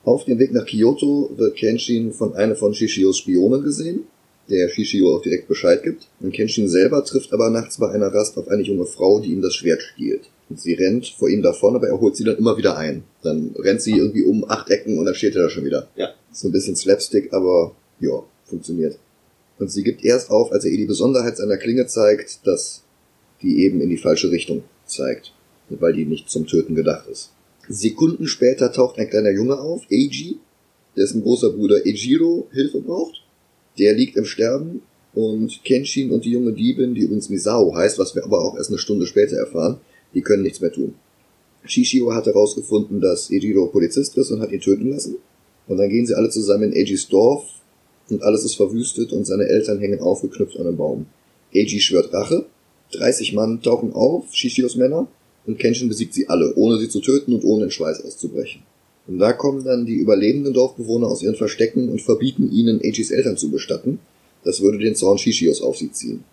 Auf 0.05 0.23
dem 0.23 0.39
Weg 0.39 0.53
nach 0.53 0.65
Kyoto 0.65 1.31
wird 1.35 1.57
Kenshin 1.57 2.13
von 2.13 2.33
einer 2.33 2.55
von 2.55 2.73
Shishios 2.73 3.17
Spionen 3.17 3.61
gesehen, 3.61 4.03
der 4.49 4.69
Shishio 4.69 5.15
auch 5.15 5.21
direkt 5.21 5.49
Bescheid 5.49 5.83
gibt. 5.83 6.07
Und 6.21 6.33
Kenshin 6.33 6.69
selber 6.69 7.03
trifft 7.03 7.33
aber 7.33 7.49
nachts 7.49 7.77
bei 7.77 7.89
einer 7.89 8.13
Rast 8.13 8.37
auf 8.37 8.47
eine 8.47 8.63
junge 8.63 8.85
Frau, 8.85 9.19
die 9.19 9.31
ihm 9.31 9.41
das 9.41 9.55
Schwert 9.55 9.81
stiehlt. 9.81 10.29
Und 10.49 10.61
sie 10.61 10.73
rennt 10.73 11.07
vor 11.07 11.29
ihm 11.29 11.41
davon, 11.41 11.75
aber 11.75 11.87
er 11.87 11.99
holt 11.99 12.15
sie 12.15 12.23
dann 12.23 12.37
immer 12.37 12.57
wieder 12.57 12.77
ein. 12.77 13.03
Dann 13.21 13.53
rennt 13.57 13.81
sie 13.81 13.97
irgendwie 13.97 14.23
um 14.23 14.49
acht 14.49 14.69
Ecken 14.69 14.97
und 14.97 15.05
dann 15.05 15.15
steht 15.15 15.35
er 15.35 15.43
da 15.43 15.49
schon 15.49 15.65
wieder. 15.65 15.89
Ja. 15.97 16.09
So 16.31 16.47
ein 16.47 16.51
bisschen 16.51 16.75
Slapstick, 16.75 17.33
aber 17.33 17.73
ja, 17.99 18.23
funktioniert. 18.53 18.97
Und 19.59 19.71
sie 19.71 19.83
gibt 19.83 20.03
erst 20.03 20.29
auf, 20.29 20.51
als 20.51 20.65
er 20.65 20.71
ihr 20.71 20.77
die 20.77 20.85
Besonderheit 20.85 21.37
seiner 21.37 21.57
Klinge 21.57 21.87
zeigt, 21.87 22.45
dass 22.45 22.83
die 23.41 23.63
eben 23.63 23.81
in 23.81 23.89
die 23.89 23.97
falsche 23.97 24.31
Richtung 24.31 24.63
zeigt, 24.85 25.33
weil 25.69 25.93
die 25.93 26.05
nicht 26.05 26.29
zum 26.29 26.47
Töten 26.47 26.75
gedacht 26.75 27.07
ist. 27.09 27.31
Sekunden 27.67 28.27
später 28.27 28.71
taucht 28.71 28.99
ein 28.99 29.09
kleiner 29.09 29.31
Junge 29.31 29.57
auf, 29.57 29.83
Eiji, 29.91 30.37
dessen 30.95 31.21
großer 31.21 31.51
Bruder 31.51 31.85
Ejiro 31.85 32.47
Hilfe 32.51 32.81
braucht. 32.81 33.23
Der 33.79 33.93
liegt 33.93 34.17
im 34.17 34.25
Sterben 34.25 34.81
und 35.13 35.63
Kenshin 35.63 36.11
und 36.11 36.25
die 36.25 36.31
junge 36.31 36.53
Diebin, 36.53 36.93
die 36.93 37.01
übrigens 37.01 37.29
Misao 37.29 37.75
heißt, 37.75 37.99
was 37.99 38.15
wir 38.15 38.23
aber 38.23 38.41
auch 38.41 38.55
erst 38.57 38.69
eine 38.69 38.79
Stunde 38.79 39.07
später 39.07 39.37
erfahren, 39.37 39.79
die 40.13 40.21
können 40.21 40.43
nichts 40.43 40.61
mehr 40.61 40.71
tun. 40.71 40.95
Shishio 41.65 42.13
hat 42.13 42.25
herausgefunden, 42.25 42.99
dass 42.99 43.31
Ejiro 43.31 43.67
Polizist 43.67 44.17
ist 44.17 44.31
und 44.31 44.41
hat 44.41 44.51
ihn 44.51 44.59
töten 44.59 44.91
lassen. 44.91 45.15
Und 45.67 45.77
dann 45.77 45.89
gehen 45.89 46.05
sie 46.05 46.15
alle 46.15 46.29
zusammen 46.29 46.73
in 46.73 46.85
Eijis 46.85 47.07
Dorf 47.07 47.45
und 48.09 48.23
alles 48.23 48.43
ist 48.43 48.55
verwüstet 48.55 49.13
und 49.13 49.25
seine 49.25 49.45
Eltern 49.47 49.79
hängen 49.79 50.01
aufgeknüpft 50.01 50.57
an 50.57 50.67
einem 50.67 50.77
Baum. 50.77 51.05
Eiji 51.53 51.79
schwört 51.79 52.13
Rache, 52.13 52.45
30 52.93 53.33
Mann 53.33 53.61
tauchen 53.61 53.93
auf, 53.93 54.25
Shishios 54.31 54.75
Männer, 54.75 55.07
und 55.45 55.59
Kenshin 55.59 55.89
besiegt 55.89 56.13
sie 56.13 56.29
alle, 56.29 56.53
ohne 56.55 56.77
sie 56.77 56.89
zu 56.89 57.01
töten 57.01 57.33
und 57.33 57.43
ohne 57.43 57.65
in 57.65 57.71
Schweiß 57.71 58.03
auszubrechen. 58.05 58.61
Und 59.07 59.19
da 59.19 59.33
kommen 59.33 59.65
dann 59.65 59.85
die 59.85 59.95
überlebenden 59.95 60.53
Dorfbewohner 60.53 61.07
aus 61.07 61.21
ihren 61.21 61.35
Verstecken 61.35 61.89
und 61.89 62.01
verbieten 62.01 62.49
ihnen, 62.49 62.79
Eijis 62.81 63.11
Eltern 63.11 63.35
zu 63.35 63.51
bestatten. 63.51 63.99
Das 64.45 64.61
würde 64.61 64.77
den 64.77 64.95
Zorn 64.95 65.17
Shishios 65.17 65.61
auf 65.61 65.77
sie 65.77 65.91
ziehen. 65.91 66.23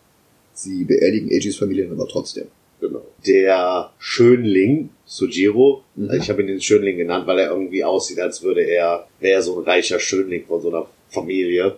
Sie 0.54 0.84
beerdigen 0.84 1.30
Eijis 1.30 1.56
Familien 1.56 1.90
aber 1.90 2.06
trotzdem. 2.06 2.44
Genau. 2.80 3.02
Der 3.26 3.90
Schönling, 3.98 4.90
Sujiro, 5.04 5.82
Mhm. 5.96 6.12
ich 6.12 6.30
habe 6.30 6.42
ihn 6.42 6.46
den 6.48 6.60
Schönling 6.60 6.96
genannt, 6.96 7.26
weil 7.26 7.38
er 7.40 7.50
irgendwie 7.50 7.84
aussieht, 7.84 8.20
als 8.20 8.42
würde 8.42 8.62
er, 8.62 9.06
wäre 9.18 9.34
er 9.34 9.42
so 9.42 9.58
ein 9.58 9.64
reicher 9.64 9.98
Schönling 9.98 10.44
von 10.46 10.62
so 10.62 10.68
einer 10.68 10.86
Familie. 11.10 11.76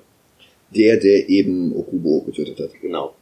Der, 0.74 0.96
der 0.96 1.28
eben 1.28 1.74
Okubo 1.76 2.22
getötet 2.22 2.58
hat. 2.58 2.70
Genau. 2.80 3.14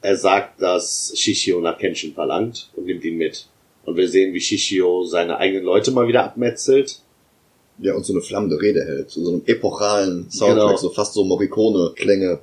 Er 0.00 0.16
sagt, 0.16 0.62
dass 0.62 1.12
Shishio 1.16 1.60
nach 1.60 1.76
Kenshin 1.78 2.14
verlangt 2.14 2.70
und 2.76 2.86
nimmt 2.86 3.04
ihn 3.04 3.16
mit. 3.18 3.46
Und 3.84 3.96
wir 3.96 4.08
sehen, 4.08 4.32
wie 4.32 4.40
Shishio 4.40 5.04
seine 5.04 5.36
eigenen 5.38 5.64
Leute 5.64 5.90
mal 5.90 6.08
wieder 6.08 6.24
abmetzelt. 6.24 7.00
Ja, 7.80 7.94
und 7.94 8.04
so 8.04 8.12
eine 8.12 8.22
flammende 8.22 8.60
Rede 8.60 8.84
hält, 8.84 9.10
so 9.10 9.28
einem 9.28 9.42
epochalen 9.46 10.30
Soundtrack, 10.30 10.66
Genau. 10.68 10.76
so 10.76 10.90
fast 10.90 11.14
so 11.14 11.24
Morricone-Klänge. 11.24 12.40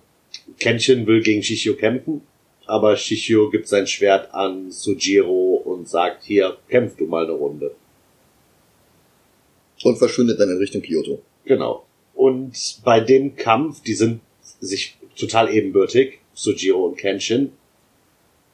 Kenshin 0.60 1.08
will 1.08 1.22
gegen 1.22 1.42
Shishio 1.44 1.76
kämpfen, 1.76 2.22
aber 2.66 2.96
Shishio 2.96 3.50
gibt 3.50 3.68
sein 3.68 3.88
Schwert 3.88 4.34
an 4.34 4.72
Sujiro 4.72 5.62
und 5.66 5.90
sagt, 5.90 6.24
hier, 6.24 6.58
kämpf 6.70 6.96
du 6.98 7.06
mal 7.06 7.24
eine 7.24 7.34
Runde. 7.34 7.72
Und 9.84 9.98
verschwindet 9.98 10.40
dann 10.40 10.50
in 10.50 10.58
Richtung 10.58 10.82
Kyoto. 10.82 11.22
Genau. 11.46 11.86
Und 12.16 12.80
bei 12.84 13.02
dem 13.02 13.36
Kampf, 13.36 13.84
die 13.84 13.94
sind 13.94 14.22
sich 14.60 14.98
total 15.18 15.54
ebenbürtig, 15.54 16.20
Sujiro 16.34 16.86
und 16.86 16.98
Kenshin. 16.98 17.52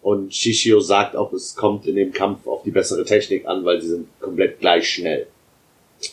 Und 0.02 0.34
Shishio 0.34 0.80
sagt 0.80 1.16
auch, 1.16 1.32
es 1.32 1.56
kommt 1.56 1.86
in 1.86 1.96
dem 1.96 2.12
Kampf 2.12 2.48
auf 2.48 2.64
die 2.64 2.72
bessere 2.72 3.06
Technik 3.06 3.46
an, 3.46 3.64
weil 3.64 3.80
sie 3.82 3.90
sind 3.90 4.08
komplett 4.20 4.60
gleich 4.60 4.90
schnell. 4.90 5.28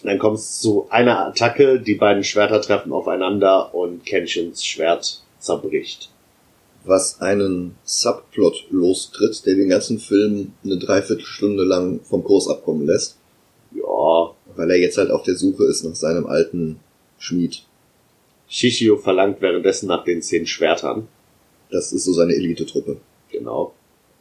Dann 0.03 0.19
kommt 0.19 0.39
es 0.39 0.61
zu 0.61 0.87
einer 0.91 1.27
Attacke, 1.27 1.81
die 1.81 1.95
beiden 1.95 2.23
Schwerter 2.23 2.61
treffen 2.61 2.93
aufeinander 2.93 3.75
und 3.75 4.05
Kenshins 4.05 4.63
Schwert 4.63 5.23
zerbricht. 5.39 6.11
Was 6.85 7.21
einen 7.23 7.77
Subplot 7.85 8.67
lostritt, 8.71 9.47
der 9.47 9.55
den 9.55 9.71
ganzen 9.71 9.99
Film 9.99 10.53
eine 10.65 10.79
Dreiviertelstunde 10.79 11.65
lang 11.65 12.01
vom 12.05 12.23
Kurs 12.23 12.49
abkommen 12.49 12.87
lässt, 12.87 13.17
Ja, 13.73 14.35
weil 14.55 14.71
er 14.71 14.77
jetzt 14.77 14.99
halt 14.99 15.11
auf 15.11 15.23
der 15.23 15.37
Suche 15.37 15.65
ist 15.65 15.85
nach 15.85 15.95
seinem 15.95 16.27
alten 16.27 16.81
Schmied. 17.19 17.63
Shishio 18.49 18.97
verlangt 18.97 19.41
währenddessen 19.41 19.89
nach 19.89 20.05
den 20.05 20.23
zehn 20.23 20.47
Schwertern. 20.47 21.09
Das 21.71 21.93
ist 21.93 22.05
so 22.05 22.13
seine 22.13 22.35
Elite-Truppe. 22.35 22.99
Genau. 23.31 23.75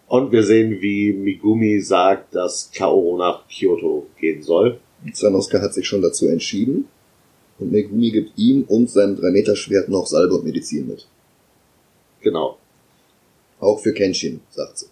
Und 0.08 0.32
wir 0.32 0.44
sehen, 0.44 0.82
wie 0.82 1.14
Migumi 1.14 1.80
sagt, 1.80 2.36
dass 2.36 2.72
Kaoru 2.72 3.18
nach 3.18 3.48
Kyoto 3.48 4.08
gehen 4.20 4.42
soll. 4.42 4.80
Sanosuke 5.14 5.62
hat 5.62 5.74
sich 5.74 5.88
schon 5.88 6.02
dazu 6.02 6.28
entschieden 6.28 6.88
und 7.60 7.72
Megumi 7.72 8.12
gibt 8.12 8.38
ihm 8.38 8.64
und 8.64 8.90
seinem 8.90 9.16
3-Meter-Schwert 9.16 9.90
noch 9.90 10.08
Salbe 10.08 10.36
und 10.36 10.46
Medizin 10.46 10.88
mit. 10.88 11.08
Genau. 12.22 12.58
Auch 13.60 13.80
für 13.80 13.94
Kenshin, 13.94 14.42
sagt 14.50 14.80
sie. 14.80 14.88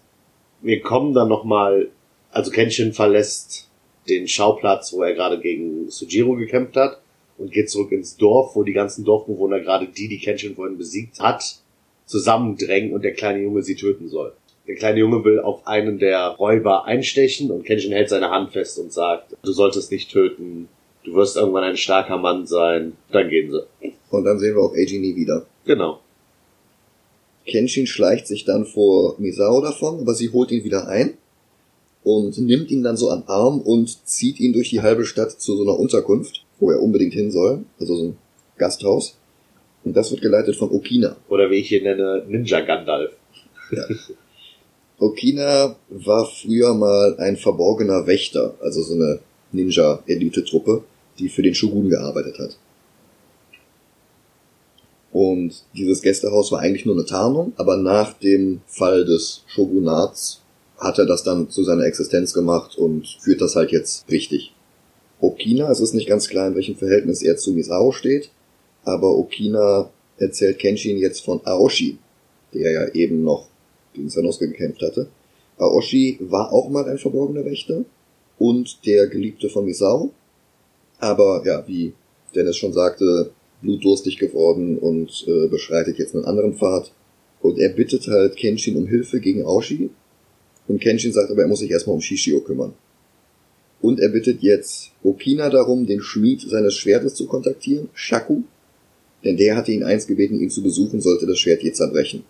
Wir 0.62 0.80
kommen 0.80 1.12
dann 1.12 1.28
nochmal, 1.28 1.90
also 2.30 2.50
Kenshin 2.50 2.92
verlässt 2.92 3.68
den 4.08 4.28
Schauplatz, 4.28 4.92
wo 4.92 5.02
er 5.02 5.14
gerade 5.14 5.40
gegen 5.40 5.90
Sujiro 5.90 6.34
gekämpft 6.34 6.76
hat 6.76 7.00
und 7.38 7.52
geht 7.52 7.70
zurück 7.70 7.92
ins 7.92 8.16
Dorf, 8.16 8.54
wo 8.54 8.62
die 8.62 8.72
ganzen 8.72 9.04
Dorfbewohner 9.04 9.60
gerade 9.60 9.86
die, 9.86 10.08
die 10.08 10.18
Kenshin 10.18 10.54
vorhin 10.54 10.78
besiegt 10.78 11.20
hat, 11.20 11.60
zusammendrängen 12.06 12.92
und 12.92 13.02
der 13.02 13.12
kleine 13.12 13.42
Junge 13.42 13.62
sie 13.62 13.76
töten 13.76 14.08
soll. 14.08 14.32
Der 14.66 14.74
kleine 14.74 14.98
Junge 14.98 15.24
will 15.24 15.40
auf 15.40 15.66
einen 15.66 15.98
der 15.98 16.28
Räuber 16.28 16.86
einstechen 16.86 17.50
und 17.50 17.64
Kenshin 17.64 17.92
hält 17.92 18.08
seine 18.08 18.30
Hand 18.30 18.52
fest 18.52 18.78
und 18.78 18.92
sagt, 18.92 19.36
du 19.42 19.52
solltest 19.52 19.92
nicht 19.92 20.10
töten, 20.10 20.68
du 21.04 21.14
wirst 21.14 21.36
irgendwann 21.36 21.64
ein 21.64 21.76
starker 21.76 22.16
Mann 22.16 22.46
sein. 22.46 22.94
Dann 23.12 23.28
gehen 23.28 23.50
sie. 23.50 23.92
Und 24.10 24.24
dann 24.24 24.38
sehen 24.38 24.56
wir 24.56 24.62
auch 24.62 24.74
Eiji 24.74 24.98
nie 24.98 25.14
wieder. 25.14 25.46
Genau. 25.64 26.00
Kenshin 27.46 27.86
schleicht 27.86 28.26
sich 28.26 28.44
dann 28.44 28.66
vor 28.66 29.14
Misao 29.18 29.60
davon, 29.60 30.00
aber 30.00 30.14
sie 30.14 30.30
holt 30.30 30.50
ihn 30.50 30.64
wieder 30.64 30.88
ein 30.88 31.16
und 32.06 32.38
nimmt 32.38 32.70
ihn 32.70 32.84
dann 32.84 32.96
so 32.96 33.10
am 33.10 33.24
Arm 33.26 33.60
und 33.60 34.06
zieht 34.06 34.38
ihn 34.38 34.52
durch 34.52 34.70
die 34.70 34.80
halbe 34.80 35.04
Stadt 35.04 35.32
zu 35.40 35.56
so 35.56 35.64
einer 35.64 35.76
Unterkunft, 35.76 36.44
wo 36.60 36.70
er 36.70 36.80
unbedingt 36.80 37.12
hin 37.12 37.32
soll, 37.32 37.64
also 37.80 37.96
so 37.96 38.04
ein 38.04 38.16
Gasthaus. 38.58 39.16
Und 39.82 39.96
das 39.96 40.12
wird 40.12 40.20
geleitet 40.22 40.54
von 40.54 40.70
Okina. 40.70 41.16
Oder 41.28 41.50
wie 41.50 41.56
ich 41.56 41.72
ihn 41.72 41.82
nenne, 41.82 42.24
Ninja 42.28 42.60
Gandalf. 42.60 43.10
Okina 45.00 45.74
war 45.88 46.26
früher 46.26 46.74
mal 46.74 47.16
ein 47.18 47.36
verborgener 47.36 48.06
Wächter, 48.06 48.54
also 48.60 48.82
so 48.82 48.94
eine 48.94 49.18
Ninja-Elite-Truppe, 49.50 50.84
die 51.18 51.28
für 51.28 51.42
den 51.42 51.56
Shogun 51.56 51.90
gearbeitet 51.90 52.38
hat. 52.38 52.56
Und 55.10 55.64
dieses 55.74 56.02
Gästehaus 56.02 56.52
war 56.52 56.60
eigentlich 56.60 56.86
nur 56.86 56.94
eine 56.94 57.04
Tarnung, 57.04 57.52
aber 57.56 57.76
nach 57.76 58.12
dem 58.12 58.60
Fall 58.68 59.04
des 59.04 59.42
Shogunats 59.48 60.42
hat 60.78 60.98
er 60.98 61.06
das 61.06 61.22
dann 61.22 61.50
zu 61.50 61.64
seiner 61.64 61.84
Existenz 61.84 62.32
gemacht 62.32 62.76
und 62.76 63.06
führt 63.20 63.40
das 63.40 63.56
halt 63.56 63.72
jetzt 63.72 64.10
richtig. 64.10 64.54
Okina, 65.20 65.70
es 65.70 65.80
ist 65.80 65.94
nicht 65.94 66.08
ganz 66.08 66.28
klar, 66.28 66.48
in 66.48 66.54
welchem 66.54 66.76
Verhältnis 66.76 67.22
er 67.22 67.36
zu 67.36 67.52
Misao 67.52 67.92
steht, 67.92 68.30
aber 68.84 69.16
Okina 69.16 69.90
erzählt 70.18 70.58
Kenshin 70.58 70.98
jetzt 70.98 71.24
von 71.24 71.40
Aoshi, 71.44 71.98
der 72.52 72.70
ja 72.70 72.88
eben 72.94 73.22
noch 73.22 73.48
gegen 73.94 74.10
Sanosuke 74.10 74.48
gekämpft 74.48 74.82
hatte. 74.82 75.08
Aoshi 75.58 76.18
war 76.20 76.52
auch 76.52 76.68
mal 76.68 76.84
ein 76.88 76.98
verborgener 76.98 77.44
Wächter 77.44 77.84
und 78.38 78.84
der 78.86 79.06
Geliebte 79.06 79.48
von 79.48 79.64
Misao, 79.64 80.12
aber 80.98 81.42
ja, 81.44 81.66
wie 81.66 81.94
Dennis 82.34 82.56
schon 82.56 82.72
sagte, 82.72 83.30
blutdurstig 83.62 84.18
geworden 84.18 84.78
und 84.78 85.24
äh, 85.26 85.48
beschreitet 85.48 85.98
jetzt 85.98 86.14
einen 86.14 86.24
anderen 86.24 86.54
Pfad. 86.54 86.92
Und 87.40 87.58
er 87.58 87.70
bittet 87.70 88.06
halt 88.08 88.36
Kenshin 88.36 88.76
um 88.76 88.86
Hilfe 88.86 89.20
gegen 89.20 89.44
Aoshi. 89.44 89.90
Und 90.68 90.80
Kenshin 90.80 91.12
sagt 91.12 91.30
aber, 91.30 91.42
er 91.42 91.48
muss 91.48 91.60
sich 91.60 91.70
erstmal 91.70 91.94
um 91.94 92.00
Shishio 92.00 92.40
kümmern. 92.40 92.74
Und 93.80 94.00
er 94.00 94.08
bittet 94.08 94.42
jetzt 94.42 94.90
Okina 95.02 95.50
darum, 95.50 95.86
den 95.86 96.00
Schmied 96.00 96.40
seines 96.40 96.74
Schwertes 96.74 97.14
zu 97.14 97.26
kontaktieren, 97.26 97.88
Shaku. 97.94 98.42
Denn 99.24 99.36
der 99.36 99.56
hatte 99.56 99.72
ihn 99.72 99.84
einst 99.84 100.08
gebeten, 100.08 100.40
ihn 100.40 100.50
zu 100.50 100.62
besuchen, 100.62 101.00
sollte 101.00 101.26
das 101.26 101.38
Schwert 101.38 101.62
je 101.62 101.72
zerbrechen. 101.72 102.24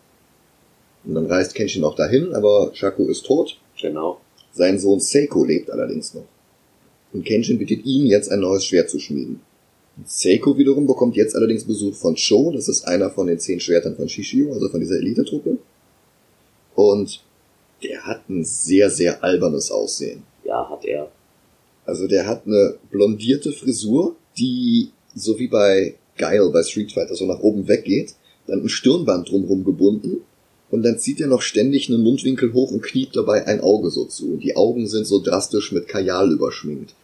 Und 1.04 1.14
dann 1.14 1.26
reist 1.26 1.54
Kenshin 1.54 1.84
auch 1.84 1.94
dahin, 1.94 2.34
aber 2.34 2.70
Shaku 2.74 3.08
ist 3.08 3.24
tot. 3.26 3.58
Genau. 3.80 4.20
Sein 4.52 4.78
Sohn 4.78 5.00
Seiko 5.00 5.44
lebt 5.44 5.70
allerdings 5.70 6.14
noch. 6.14 6.26
Und 7.12 7.24
Kenshin 7.24 7.58
bittet 7.58 7.84
ihn, 7.84 8.06
jetzt 8.06 8.30
ein 8.30 8.40
neues 8.40 8.64
Schwert 8.64 8.90
zu 8.90 8.98
schmieden. 8.98 9.40
Und 9.96 10.08
Seiko 10.08 10.58
wiederum 10.58 10.86
bekommt 10.86 11.16
jetzt 11.16 11.36
allerdings 11.36 11.64
Besuch 11.64 11.94
von 11.94 12.16
Sho, 12.16 12.50
das 12.52 12.68
ist 12.68 12.86
einer 12.86 13.10
von 13.10 13.28
den 13.28 13.38
zehn 13.38 13.60
Schwertern 13.60 13.96
von 13.96 14.08
Shishio, 14.08 14.52
also 14.52 14.68
von 14.68 14.80
dieser 14.80 14.96
Elite-Truppe. 14.96 15.58
Und 16.74 17.22
der 17.82 18.06
hat 18.06 18.28
ein 18.28 18.44
sehr, 18.44 18.90
sehr 18.90 19.22
albernes 19.22 19.70
Aussehen. 19.70 20.22
Ja, 20.44 20.68
hat 20.68 20.84
er. 20.84 21.10
Also 21.84 22.06
der 22.06 22.26
hat 22.26 22.46
eine 22.46 22.76
blondierte 22.90 23.52
Frisur, 23.52 24.16
die 24.38 24.90
so 25.14 25.38
wie 25.38 25.48
bei 25.48 25.94
Guile 26.18 26.50
bei 26.50 26.62
Street 26.62 26.92
Fighter 26.92 27.14
so 27.14 27.26
nach 27.26 27.40
oben 27.40 27.68
weggeht, 27.68 28.14
dann 28.46 28.62
ein 28.62 28.68
Stirnband 28.68 29.30
drumherum 29.30 29.64
gebunden 29.64 30.22
und 30.70 30.82
dann 30.82 30.98
zieht 30.98 31.20
er 31.20 31.28
noch 31.28 31.42
ständig 31.42 31.88
einen 31.88 32.02
Mundwinkel 32.02 32.52
hoch 32.52 32.70
und 32.70 32.82
kniept 32.82 33.16
dabei 33.16 33.46
ein 33.46 33.60
Auge 33.60 33.90
so 33.90 34.04
zu. 34.04 34.36
Die 34.36 34.56
Augen 34.56 34.86
sind 34.86 35.06
so 35.06 35.22
drastisch 35.22 35.72
mit 35.72 35.88
Kajal 35.88 36.32
überschminkt. 36.32 36.94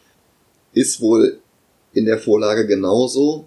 Ist 0.72 1.00
wohl 1.00 1.38
in 1.92 2.06
der 2.06 2.18
Vorlage 2.18 2.66
genauso, 2.66 3.44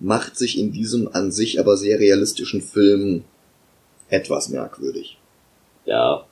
macht 0.00 0.36
sich 0.36 0.58
in 0.58 0.72
diesem 0.72 1.08
an 1.08 1.30
sich 1.30 1.60
aber 1.60 1.76
sehr 1.76 1.98
realistischen 1.98 2.62
Film 2.62 3.24
etwas 4.08 4.48
merkwürdig. 4.48 5.18
Ja, 5.84 6.26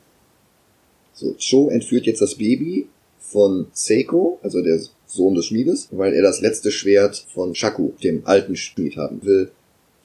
So, 1.14 1.35
Cho 1.38 1.69
entführt 1.69 2.07
jetzt 2.07 2.21
das 2.23 2.37
Baby 2.37 2.87
von 3.21 3.66
Seiko, 3.73 4.38
also 4.42 4.62
der 4.62 4.81
Sohn 5.07 5.35
des 5.35 5.47
Schmiedes, 5.47 5.88
weil 5.90 6.14
er 6.14 6.23
das 6.23 6.40
letzte 6.40 6.71
Schwert 6.71 7.26
von 7.35 7.54
Shaku, 7.54 7.92
dem 8.02 8.23
alten 8.26 8.57
Schmied, 8.57 8.97
haben 8.97 9.23
will. 9.25 9.50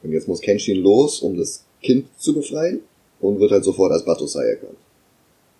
Und 0.03 0.11
jetzt 0.11 0.27
muss 0.27 0.41
Kenshin 0.41 0.81
los, 0.81 1.21
um 1.21 1.37
das 1.37 1.63
Kind 1.81 2.07
zu 2.17 2.33
befreien 2.33 2.81
und 3.19 3.39
wird 3.39 3.51
halt 3.51 3.63
sofort 3.63 3.91
als 3.91 4.05
Batosai 4.05 4.45
erkannt. 4.45 4.77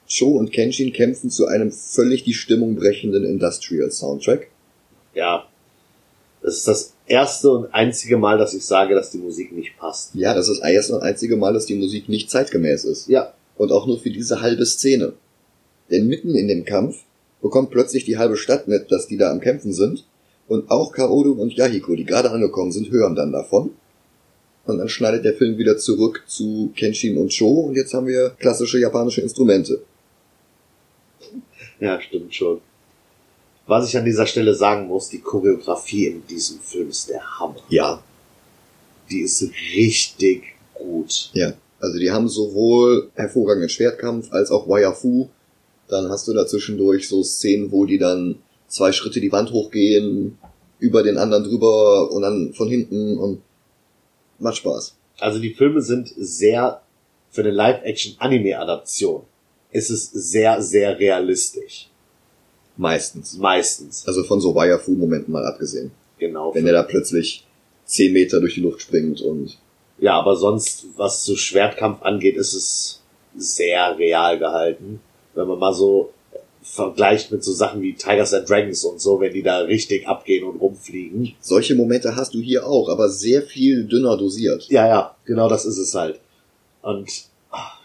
Cho 0.09 0.27
und 0.27 0.51
Kenshin 0.51 0.93
kämpfen 0.93 1.29
zu 1.29 1.47
einem 1.47 1.71
völlig 1.71 2.23
die 2.23 2.33
Stimmung 2.33 2.75
brechenden 2.75 3.25
Industrial 3.25 3.91
Soundtrack. 3.91 4.47
ja. 5.13 5.47
Das 6.43 6.55
ist 6.57 6.67
das 6.67 6.93
erste 7.07 7.51
und 7.51 7.73
einzige 7.73 8.15
Mal, 8.15 8.37
dass 8.37 8.53
ich 8.53 8.63
sage, 8.63 8.93
dass 8.93 9.09
die 9.09 9.17
Musik 9.17 9.51
nicht 9.51 9.75
passt. 9.77 10.13
Ja, 10.13 10.35
das 10.35 10.47
ist 10.47 10.61
das 10.61 10.69
erste 10.69 10.95
und 10.95 11.01
einzige 11.01 11.35
Mal, 11.35 11.51
dass 11.51 11.65
die 11.65 11.75
Musik 11.75 12.07
nicht 12.09 12.29
zeitgemäß 12.29 12.85
ist. 12.85 13.09
Ja, 13.09 13.33
Und 13.57 13.71
auch 13.71 13.87
nur 13.87 13.99
für 13.99 14.11
diese 14.11 14.39
halbe 14.39 14.65
Szene. 14.65 15.13
Denn 15.91 16.07
mitten 16.07 16.35
in 16.35 16.47
dem 16.47 16.65
Kampf 16.65 17.03
bekommt 17.41 17.71
plötzlich 17.71 18.05
die 18.05 18.17
halbe 18.17 18.37
Stadt 18.37 18.67
mit, 18.67 18.91
dass 18.91 19.07
die 19.07 19.17
da 19.17 19.31
am 19.31 19.39
Kämpfen 19.39 19.73
sind. 19.73 20.05
Und 20.47 20.71
auch 20.71 20.93
Kaoru 20.93 21.31
und 21.31 21.53
Yahiko, 21.53 21.95
die 21.95 22.05
gerade 22.05 22.31
angekommen 22.31 22.71
sind, 22.71 22.89
hören 22.89 23.15
dann 23.15 23.31
davon. 23.31 23.71
Und 24.65 24.79
dann 24.79 24.89
schneidet 24.89 25.23
der 25.23 25.33
Film 25.33 25.57
wieder 25.57 25.77
zurück 25.77 26.23
zu 26.27 26.71
Kenshin 26.75 27.17
und 27.17 27.31
Cho 27.37 27.47
und 27.47 27.75
jetzt 27.75 27.93
haben 27.93 28.07
wir 28.07 28.31
klassische 28.37 28.79
japanische 28.79 29.21
Instrumente. 29.21 29.81
ja, 31.79 32.01
stimmt 32.01 32.35
schon. 32.35 32.59
Was 33.65 33.87
ich 33.87 33.97
an 33.97 34.05
dieser 34.05 34.25
Stelle 34.25 34.53
sagen 34.53 34.87
muss, 34.87 35.09
die 35.09 35.19
Choreografie 35.19 36.07
in 36.07 36.27
diesem 36.27 36.59
Film 36.59 36.89
ist 36.89 37.09
der 37.09 37.21
Hammer. 37.39 37.61
Ja. 37.69 38.01
Die 39.09 39.21
ist 39.21 39.41
richtig 39.75 40.55
gut. 40.73 41.29
Ja. 41.33 41.53
Also 41.79 41.99
die 41.99 42.11
haben 42.11 42.27
sowohl 42.27 43.09
hervorragenden 43.15 43.69
Schwertkampf 43.69 44.31
als 44.31 44.51
auch 44.51 44.67
Wayafu. 44.67 45.27
Dann 45.87 46.09
hast 46.09 46.27
du 46.27 46.33
da 46.33 46.45
zwischendurch 46.45 47.07
so 47.07 47.23
Szenen, 47.23 47.71
wo 47.71 47.85
die 47.85 47.97
dann 47.97 48.39
zwei 48.67 48.91
Schritte 48.91 49.21
die 49.21 49.31
Wand 49.31 49.51
hochgehen, 49.51 50.37
über 50.79 51.03
den 51.03 51.17
anderen 51.17 51.43
drüber 51.43 52.11
und 52.11 52.21
dann 52.21 52.53
von 52.53 52.67
hinten 52.69 53.17
und 53.17 53.41
macht 54.39 54.57
Spaß. 54.57 54.95
Also 55.19 55.39
die 55.39 55.53
Filme 55.53 55.81
sind 55.81 56.13
sehr, 56.17 56.81
für 57.31 57.41
eine 57.41 57.51
Live-Action-Anime-Adaption, 57.51 59.23
ist 59.71 59.89
es 59.89 60.11
sehr, 60.11 60.61
sehr 60.61 60.99
realistisch. 60.99 61.89
Meistens. 62.77 63.37
Meistens. 63.37 64.07
Also 64.07 64.23
von 64.23 64.39
so 64.39 64.53
Wayafu-Momenten 64.53 65.31
mal 65.31 65.45
abgesehen. 65.45 65.91
Genau. 66.19 66.53
Wenn 66.53 66.67
er 66.67 66.73
da 66.73 66.83
plötzlich 66.83 67.45
zehn 67.85 68.13
Meter 68.13 68.39
durch 68.39 68.55
die 68.55 68.61
Luft 68.61 68.81
springt 68.81 69.21
und 69.21 69.57
Ja, 69.97 70.19
aber 70.19 70.35
sonst, 70.35 70.85
was 70.95 71.25
so 71.25 71.35
Schwertkampf 71.35 72.03
angeht, 72.03 72.37
ist 72.37 72.53
es 72.53 73.01
sehr 73.35 73.97
real 73.97 74.37
gehalten. 74.37 74.99
Wenn 75.37 75.47
man 75.47 75.59
mal 75.59 75.73
so 75.73 76.11
vergleicht 76.61 77.31
mit 77.31 77.43
so 77.43 77.53
Sachen 77.53 77.81
wie 77.81 77.93
Tigers 77.93 78.33
and 78.33 78.49
Dragons 78.49 78.83
und 78.83 78.99
so, 78.99 79.19
wenn 79.21 79.31
die 79.33 79.43
da 79.43 79.59
richtig 79.59 80.07
abgehen 80.07 80.43
und 80.43 80.59
rumfliegen. 80.59 81.33
solche 81.39 81.75
Momente 81.75 82.15
hast 82.17 82.33
du 82.33 82.39
hier 82.41 82.67
auch, 82.67 82.89
aber 82.89 83.07
sehr 83.09 83.41
viel 83.41 83.85
dünner 83.85 84.17
dosiert. 84.17 84.67
Ja, 84.69 84.85
ja, 84.87 85.15
genau 85.25 85.47
das 85.47 85.65
ist 85.65 85.77
es 85.77 85.93
halt. 85.95 86.19
Und 86.81 87.09
ach, 87.51 87.79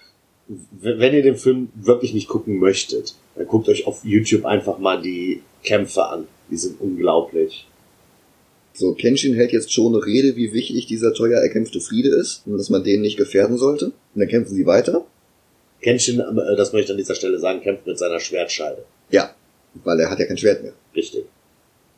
w- 0.49 0.99
wenn 0.99 1.15
ihr 1.15 1.23
den 1.23 1.37
Film 1.37 1.69
wirklich 1.75 2.13
nicht 2.13 2.27
gucken 2.29 2.59
möchtet, 2.59 3.15
dann 3.37 3.47
guckt 3.47 3.69
euch 3.69 3.87
auf 3.87 4.05
YouTube 4.05 4.45
einfach 4.47 4.79
mal 4.79 5.01
die 5.01 5.43
Kämpfe 5.63 6.07
an. 6.07 6.27
Die 6.51 6.57
sind 6.57 6.81
unglaublich. 6.81 7.67
So, 8.75 8.95
Kenshin 8.95 9.35
hält 9.35 9.53
jetzt 9.53 9.73
schon 9.73 9.95
eine 9.95 10.05
Rede, 10.05 10.35
wie 10.35 10.53
wichtig 10.53 10.87
dieser 10.87 11.13
teuer 11.15 11.41
erkämpfte 11.41 11.81
Friede 11.81 12.09
ist 12.09 12.43
und 12.47 12.57
dass 12.59 12.71
man 12.71 12.83
den 12.83 13.03
nicht 13.03 13.17
gefährden 13.19 13.59
sollte. 13.59 13.87
Und 13.87 14.21
dann 14.21 14.29
kämpfen 14.29 14.55
sie 14.55 14.67
weiter. 14.67 15.05
Kenshin, 15.83 16.21
äh, 16.21 16.57
das 16.57 16.73
möchte 16.73 16.87
ich 16.87 16.91
an 16.93 16.97
dieser 16.99 17.15
Stelle 17.15 17.39
sagen, 17.39 17.61
kämpft 17.61 17.87
mit 17.87 17.99
seiner 17.99 18.21
Schwertscheide. 18.21 18.85
Ja, 19.11 19.35
weil 19.85 20.01
er 20.01 20.11
hat 20.11 20.19
ja 20.19 20.27
kein 20.27 20.39
Schwert 20.39 20.63
mehr. 20.63 20.73
Richtig. 20.95 21.25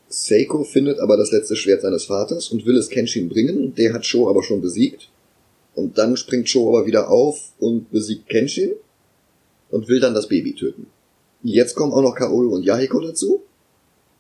Seiko 0.08 0.64
findet 0.64 1.00
aber 1.00 1.16
das 1.16 1.32
letzte 1.32 1.56
Schwert 1.56 1.82
seines 1.82 2.04
Vaters 2.06 2.48
und 2.50 2.64
will 2.66 2.76
es 2.76 2.88
Kenshin 2.88 3.28
bringen. 3.28 3.74
Der 3.74 3.92
hat 3.92 4.06
Sho 4.06 4.28
aber 4.28 4.42
schon 4.42 4.60
besiegt. 4.60 5.08
Und 5.74 5.98
dann 5.98 6.16
springt 6.16 6.48
Sho 6.48 6.68
aber 6.68 6.86
wieder 6.86 7.10
auf 7.10 7.52
und 7.58 7.90
besiegt 7.90 8.28
Kenshin 8.28 8.74
und 9.70 9.88
will 9.88 9.98
dann 10.00 10.14
das 10.14 10.28
Baby 10.28 10.54
töten. 10.54 10.86
Jetzt 11.42 11.74
kommen 11.74 11.92
auch 11.92 12.02
noch 12.02 12.14
Kaoru 12.14 12.54
und 12.54 12.62
Yahiko 12.62 13.00
dazu 13.00 13.42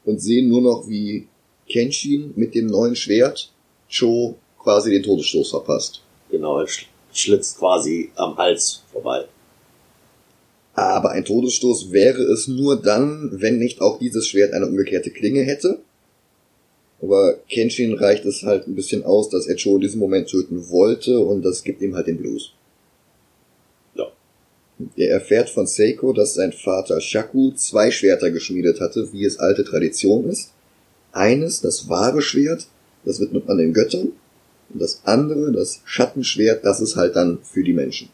und 0.04 0.20
sehen 0.20 0.48
nur 0.48 0.60
noch, 0.62 0.88
wie 0.88 1.28
Kenshin 1.68 2.32
mit 2.36 2.54
dem 2.54 2.66
neuen 2.66 2.96
Schwert 2.96 3.50
Cho 3.88 4.34
quasi 4.58 4.90
den 4.90 5.02
Todesstoß 5.04 5.50
verpasst. 5.50 6.02
Genau, 6.30 6.58
er 6.58 6.66
sch- 6.66 6.86
schlitzt 7.12 7.58
quasi 7.58 8.10
am 8.16 8.36
Hals 8.36 8.82
vorbei. 8.92 9.24
Aber 10.74 11.10
ein 11.10 11.24
Todesstoß 11.24 11.92
wäre 11.92 12.22
es 12.22 12.48
nur 12.48 12.80
dann, 12.80 13.30
wenn 13.32 13.58
nicht 13.58 13.80
auch 13.80 13.98
dieses 13.98 14.26
Schwert 14.26 14.52
eine 14.52 14.66
umgekehrte 14.66 15.10
Klinge 15.10 15.42
hätte. 15.42 15.78
Aber 17.00 17.38
Kenshin 17.48 17.94
reicht 17.94 18.24
es 18.24 18.42
halt 18.42 18.66
ein 18.66 18.74
bisschen 18.74 19.04
aus, 19.04 19.28
dass 19.28 19.46
er 19.46 19.56
Cho 19.56 19.76
in 19.76 19.82
diesem 19.82 20.00
Moment 20.00 20.28
töten 20.28 20.70
wollte 20.70 21.18
und 21.18 21.42
das 21.42 21.62
gibt 21.62 21.82
ihm 21.82 21.94
halt 21.94 22.06
den 22.06 22.16
Blues. 22.16 22.52
Ja. 23.94 24.06
Er 24.96 25.10
erfährt 25.10 25.50
von 25.50 25.66
Seiko, 25.66 26.12
dass 26.12 26.34
sein 26.34 26.52
Vater 26.52 27.00
Shaku 27.00 27.52
zwei 27.52 27.90
Schwerter 27.90 28.30
geschmiedet 28.30 28.80
hatte, 28.80 29.12
wie 29.12 29.24
es 29.24 29.38
alte 29.38 29.64
Tradition 29.64 30.28
ist. 30.28 30.52
Eines, 31.12 31.60
das 31.60 31.88
wahre 31.88 32.22
Schwert, 32.22 32.66
das 33.04 33.20
widmet 33.20 33.46
man 33.46 33.58
den 33.58 33.74
Göttern. 33.74 34.12
Und 34.70 34.80
das 34.82 35.02
andere, 35.04 35.52
das 35.52 35.82
Schattenschwert, 35.84 36.64
das 36.64 36.80
ist 36.80 36.96
halt 36.96 37.14
dann 37.14 37.38
für 37.44 37.62
die 37.62 37.74
Menschen. 37.74 38.08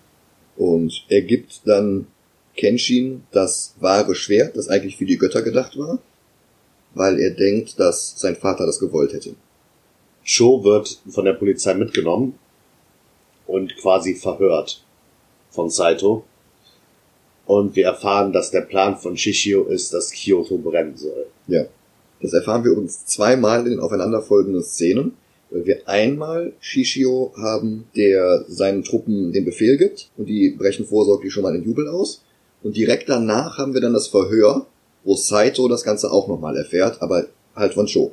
Und 0.57 1.05
er 1.09 1.23
gibt 1.23 1.63
dann 1.65 2.07
Kenshin 2.57 3.23
das 3.33 3.75
wahre 3.81 4.15
Schwert, 4.15 4.57
das 4.57 4.69
eigentlich 4.69 4.97
für 4.97 5.07
die 5.07 5.19
Götter 5.19 5.43
gedacht 5.43 5.79
war, 5.79 5.99
weil 6.95 7.19
er 7.21 7.31
denkt, 7.31 7.79
dass 7.79 8.19
sein 8.19 8.37
Vater 8.37 8.67
das 8.67 8.79
gewollt 8.79 9.13
hätte. 9.13 9.35
Cho 10.25 10.63
wird 10.65 11.01
von 11.09 11.25
der 11.25 11.33
Polizei 11.33 11.75
mitgenommen 11.75 12.39
und 13.47 13.77
quasi 13.77 14.15
verhört 14.15 14.85
von 15.51 15.71
Saito. 15.71 16.25
Und 17.47 17.75
wir 17.75 17.87
erfahren, 17.87 18.33
dass 18.33 18.51
der 18.51 18.61
Plan 18.61 18.97
von 18.97 19.17
Shishio 19.17 19.65
ist, 19.65 19.93
dass 19.93 20.13
Kyoto 20.13 20.59
brennen 20.59 20.97
soll. 20.97 21.27
Ja. 21.49 21.65
Das 22.23 22.33
erfahren 22.33 22.63
wir 22.63 22.71
übrigens 22.71 23.07
zweimal 23.07 23.65
in 23.65 23.73
den 23.73 23.81
aufeinanderfolgenden 23.81 24.63
Szenen. 24.63 25.17
Weil 25.51 25.67
wir 25.67 25.89
einmal 25.89 26.53
Shishio 26.61 27.33
haben, 27.37 27.89
der 27.97 28.45
seinen 28.47 28.85
Truppen 28.85 29.33
den 29.33 29.45
Befehl 29.45 29.79
gibt 29.79 30.11
und 30.17 30.27
die 30.27 30.51
brechen 30.51 30.87
vorsorglich 30.87 31.33
schon 31.33 31.43
mal 31.43 31.57
in 31.57 31.65
Jubel 31.65 31.89
aus. 31.89 32.23
Und 32.63 32.77
direkt 32.77 33.09
danach 33.09 33.59
haben 33.59 33.75
wir 33.75 33.81
dann 33.81 33.95
das 33.95 34.09
Verhör, 34.09 34.67
wo 35.05 35.15
Saito 35.17 35.67
das 35.69 35.83
Ganze 35.83 36.11
auch 36.11 36.29
nochmal 36.29 36.57
erfährt, 36.57 37.01
aber 37.01 37.27
halt 37.57 37.75
von 37.75 37.87
Cho. 37.87 38.13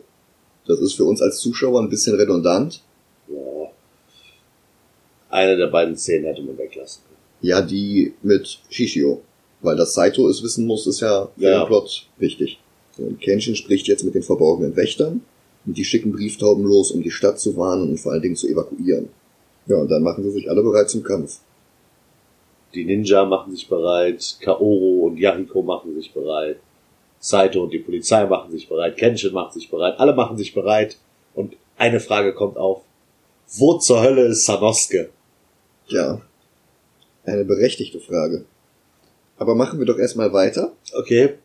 Das 0.67 0.79
ist 0.79 0.93
für 0.93 1.03
uns 1.05 1.21
als 1.21 1.39
Zuschauer 1.39 1.81
ein 1.81 1.89
bisschen 1.89 2.15
redundant. 2.15 2.81
Ja. 3.27 3.35
Eine 5.29 5.57
der 5.57 5.67
beiden 5.67 5.97
Szenen 5.97 6.25
hätte 6.25 6.41
man 6.41 6.57
weglassen 6.57 7.03
können. 7.03 7.17
Ja, 7.41 7.61
die 7.61 8.13
mit 8.23 8.59
Shishio. 8.69 9.21
Weil 9.61 9.75
das 9.75 9.93
Saito 9.95 10.29
es 10.29 10.43
wissen 10.43 10.65
muss, 10.67 10.85
ist 10.87 10.99
ja 11.01 11.29
für 11.35 11.43
Ja. 11.43 11.59
den 11.63 11.67
Plot 11.67 12.07
wichtig. 12.17 12.59
Und 12.97 13.19
Kenshin 13.21 13.55
spricht 13.55 13.87
jetzt 13.87 14.03
mit 14.03 14.15
den 14.15 14.23
verborgenen 14.23 14.75
Wächtern 14.75 15.21
und 15.65 15.77
die 15.77 15.83
schicken 15.85 16.11
Brieftauben 16.11 16.63
los, 16.63 16.91
um 16.91 17.01
die 17.01 17.11
Stadt 17.11 17.39
zu 17.39 17.57
warnen 17.57 17.89
und 17.89 17.99
vor 17.99 18.11
allen 18.11 18.21
Dingen 18.21 18.35
zu 18.35 18.47
evakuieren. 18.47 19.09
Ja, 19.65 19.77
und 19.77 19.89
dann 19.89 20.03
machen 20.03 20.23
sie 20.23 20.31
sich 20.31 20.49
alle 20.49 20.63
bereit 20.63 20.89
zum 20.89 21.03
Kampf. 21.03 21.39
Die 22.73 22.85
Ninja 22.85 23.25
machen 23.25 23.55
sich 23.55 23.67
bereit, 23.67 24.37
Kaoru 24.41 25.07
und 25.07 25.17
Yahiko 25.17 25.61
machen 25.61 25.95
sich 25.95 26.13
bereit, 26.13 26.57
Saito 27.19 27.63
und 27.63 27.71
die 27.71 27.79
Polizei 27.79 28.25
machen 28.25 28.51
sich 28.51 28.67
bereit, 28.67 28.97
Kenshin 28.97 29.33
macht 29.33 29.53
sich 29.53 29.69
bereit, 29.69 29.99
alle 29.99 30.13
machen 30.13 30.37
sich 30.37 30.53
bereit 30.53 30.97
und 31.33 31.55
eine 31.77 31.99
Frage 31.99 32.33
kommt 32.33 32.57
auf. 32.57 32.81
Wo 33.57 33.77
zur 33.77 34.01
Hölle 34.01 34.27
ist 34.27 34.45
Sanosuke? 34.45 35.09
Ja, 35.87 36.21
eine 37.23 37.45
berechtigte 37.45 37.99
Frage. 37.99 38.45
Aber 39.37 39.55
machen 39.55 39.79
wir 39.79 39.85
doch 39.85 39.97
erstmal 39.97 40.33
weiter. 40.33 40.73
Okay, 40.93 41.35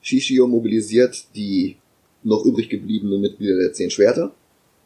Shishio 0.00 0.46
mobilisiert 0.46 1.24
die 1.34 1.76
noch 2.22 2.44
übrig 2.44 2.68
gebliebenen 2.68 3.20
Mitglieder 3.20 3.56
der 3.58 3.72
Zehn 3.72 3.90
Schwerter 3.90 4.32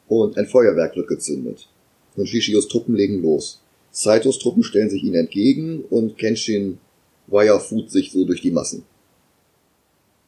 und 0.09 0.37
ein 0.37 0.47
Feuerwerk 0.47 0.97
wird 0.97 1.09
gezündet. 1.09 1.69
Und 2.17 2.27
Shishios 2.27 2.69
Truppen 2.69 2.95
legen 2.95 3.23
los. 3.23 3.60
Saitos 3.91 4.39
Truppen 4.39 4.63
stellen 4.63 4.91
sich 4.91 5.03
ihnen 5.03 5.15
entgegen 5.17 5.85
und 5.91 6.17
Kenshin 6.19 6.79
Wirefoot 7.27 7.91
sich 7.91 8.13
so 8.13 8.25
durch 8.25 8.41
die 8.41 8.51
Massen. 8.51 8.85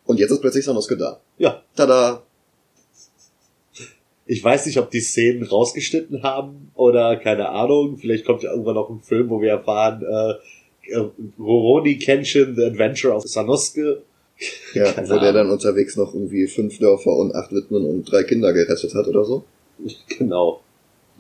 Und 0.05 0.19
jetzt 0.19 0.31
ist 0.31 0.41
plötzlich 0.41 0.65
Sanosuke 0.65 0.97
da. 0.97 1.21
Ja. 1.39 1.63
Tada! 1.77 2.23
Ich 4.27 4.43
weiß 4.43 4.67
nicht, 4.67 4.79
ob 4.79 4.91
die 4.91 5.01
Szenen 5.01 5.43
rausgeschnitten 5.45 6.23
haben 6.23 6.71
oder 6.75 7.17
keine 7.17 7.49
Ahnung. 7.51 7.99
Vielleicht 7.99 8.25
kommt 8.25 8.43
ja 8.43 8.51
irgendwann 8.51 8.75
noch 8.77 8.89
ein 8.89 9.01
Film, 9.03 9.31
wo 9.31 9.41
wir 9.41 9.51
erfahren, 9.51 10.03
äh, 10.03 10.93
äh, 10.93 11.09
Roroni 11.39 11.99
Kenshin, 11.99 12.55
The 12.57 12.65
Adventure 12.65 13.15
of 13.15 13.25
Sanosuke. 13.25 14.03
Ja, 14.75 14.91
Keine 14.93 15.09
wo 15.09 15.13
der 15.15 15.21
Ahnung. 15.23 15.35
dann 15.35 15.51
unterwegs 15.51 15.97
noch 15.97 16.15
irgendwie 16.15 16.47
fünf 16.49 16.79
Dörfer 16.79 17.15
und 17.15 17.35
acht 17.35 17.53
Widmen 17.53 17.85
und 17.85 18.05
drei 18.11 18.25
Kinder 18.25 18.53
gerettet 18.53 18.95
hat 18.95 19.07
oder 19.07 19.25
so. 19.25 19.45
Genau. 20.19 20.61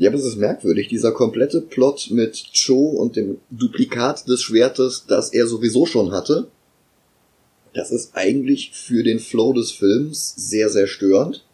Ja, 0.03 0.11
aber 0.11 0.19
es 0.19 0.25
ist 0.25 0.37
merkwürdig, 0.37 0.89
dieser 0.89 1.13
komplette 1.13 1.61
Plot 1.61 2.09
mit 2.11 2.43
Cho 2.53 2.89
und 2.89 3.15
dem 3.15 3.39
Duplikat 3.51 4.27
des 4.27 4.43
Schwertes, 4.43 5.05
das 5.07 5.33
er 5.33 5.47
sowieso 5.47 5.87
schon 5.87 6.11
hatte. 6.11 6.49
Das 7.73 7.93
ist 7.93 8.11
eigentlich 8.15 8.73
für 8.73 9.05
den 9.05 9.21
Flow 9.21 9.53
des 9.53 9.71
Films 9.71 10.35
sehr, 10.37 10.71
sehr 10.71 10.89
störend. 10.89 11.45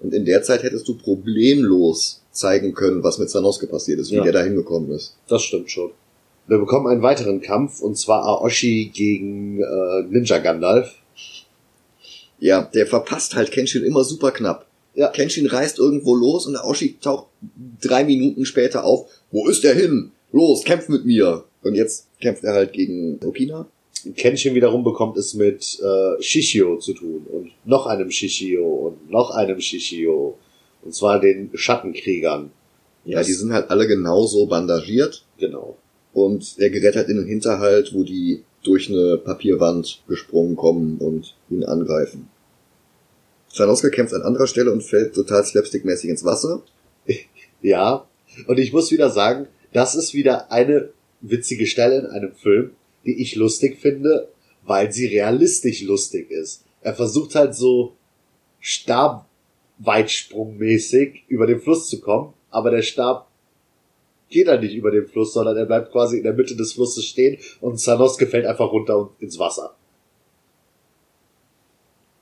Und 0.00 0.14
in 0.14 0.24
der 0.24 0.42
Zeit 0.42 0.62
hättest 0.62 0.88
du 0.88 0.94
problemlos 0.96 2.22
zeigen 2.32 2.72
können, 2.72 3.02
was 3.04 3.18
mit 3.18 3.28
Sanosuke 3.28 3.66
passiert 3.66 4.00
ist, 4.00 4.10
wie 4.10 4.14
Ja. 4.16 4.22
der 4.22 4.32
da 4.32 4.42
hingekommen 4.42 4.90
ist. 4.92 5.14
Das 5.28 5.42
stimmt 5.42 5.70
schon. 5.70 5.90
Wir 6.46 6.56
bekommen 6.56 6.86
einen 6.86 7.02
weiteren 7.02 7.42
Kampf, 7.42 7.82
und 7.82 7.98
zwar 7.98 8.24
Aoshi 8.24 8.90
gegen 8.94 9.60
äh, 9.60 10.02
Ninja 10.08 10.38
Gandalf. 10.38 10.94
Ja, 12.38 12.62
der 12.62 12.86
verpasst 12.86 13.34
halt 13.34 13.50
Kenshin 13.50 13.84
immer 13.84 14.02
super 14.02 14.30
knapp. 14.30 14.64
Ja. 14.98 15.08
Kenshin 15.08 15.46
reist 15.46 15.78
irgendwo 15.78 16.14
los 16.14 16.46
und 16.46 16.56
Aoshi 16.56 16.96
taucht 17.00 17.28
drei 17.80 18.02
Minuten 18.04 18.44
später 18.44 18.84
auf. 18.84 19.08
Wo 19.30 19.48
ist 19.48 19.62
der 19.64 19.74
hin? 19.74 20.10
Los, 20.32 20.64
kämpf 20.64 20.88
mit 20.88 21.04
mir! 21.04 21.44
Und 21.62 21.74
jetzt 21.74 22.08
kämpft 22.20 22.44
er 22.44 22.54
halt 22.54 22.72
gegen 22.72 23.20
Okina. 23.24 23.66
Kenshin 24.16 24.54
wiederum 24.54 24.84
bekommt 24.84 25.16
es 25.16 25.34
mit 25.34 25.78
äh, 25.80 26.22
Shishio 26.22 26.78
zu 26.78 26.94
tun 26.94 27.26
und 27.32 27.50
noch 27.64 27.86
einem 27.86 28.10
Shishio 28.10 28.64
und 28.66 29.10
noch 29.10 29.30
einem 29.30 29.60
Shishio. 29.60 30.36
Und 30.82 30.94
zwar 30.94 31.20
den 31.20 31.50
Schattenkriegern. 31.54 32.50
Ja, 33.04 33.18
Das- 33.18 33.26
die 33.26 33.32
sind 33.34 33.52
halt 33.52 33.70
alle 33.70 33.86
genauso 33.86 34.46
bandagiert. 34.46 35.24
Genau. 35.38 35.76
Und 36.12 36.54
er 36.58 36.70
gerät 36.70 36.96
halt 36.96 37.08
in 37.08 37.16
den 37.18 37.26
Hinterhalt, 37.26 37.92
wo 37.94 38.02
die 38.02 38.42
durch 38.64 38.88
eine 38.88 39.16
Papierwand 39.18 40.02
gesprungen 40.08 40.56
kommen 40.56 40.98
und 40.98 41.34
ihn 41.50 41.64
angreifen. 41.64 42.28
Sanosuke 43.52 43.90
kämpft 43.90 44.14
an 44.14 44.22
anderer 44.22 44.46
Stelle 44.46 44.72
und 44.72 44.82
fällt 44.82 45.14
total 45.14 45.44
slapstickmäßig 45.44 46.08
ins 46.10 46.24
Wasser. 46.24 46.62
Ja. 47.60 48.06
Und 48.46 48.58
ich 48.58 48.72
muss 48.72 48.92
wieder 48.92 49.10
sagen, 49.10 49.48
das 49.72 49.96
ist 49.96 50.14
wieder 50.14 50.52
eine 50.52 50.90
witzige 51.20 51.66
Stelle 51.66 51.98
in 51.98 52.06
einem 52.06 52.32
Film, 52.32 52.70
die 53.04 53.20
ich 53.20 53.34
lustig 53.34 53.80
finde, 53.80 54.28
weil 54.64 54.92
sie 54.92 55.06
realistisch 55.06 55.82
lustig 55.82 56.30
ist. 56.30 56.62
Er 56.82 56.94
versucht 56.94 57.34
halt 57.34 57.56
so 57.56 57.96
stabweitsprungmäßig 58.60 61.24
über 61.26 61.48
den 61.48 61.60
Fluss 61.60 61.88
zu 61.88 62.00
kommen, 62.00 62.32
aber 62.50 62.70
der 62.70 62.82
Stab 62.82 63.28
geht 64.28 64.48
dann 64.48 64.60
nicht 64.60 64.74
über 64.74 64.90
den 64.90 65.06
Fluss, 65.06 65.32
sondern 65.32 65.56
er 65.56 65.66
bleibt 65.66 65.90
quasi 65.90 66.18
in 66.18 66.24
der 66.24 66.34
Mitte 66.34 66.54
des 66.54 66.74
Flusses 66.74 67.06
stehen 67.06 67.38
und 67.60 67.80
Sanosuke 67.80 68.26
fällt 68.26 68.44
einfach 68.46 68.70
runter 68.70 69.10
ins 69.20 69.38
Wasser. 69.38 69.74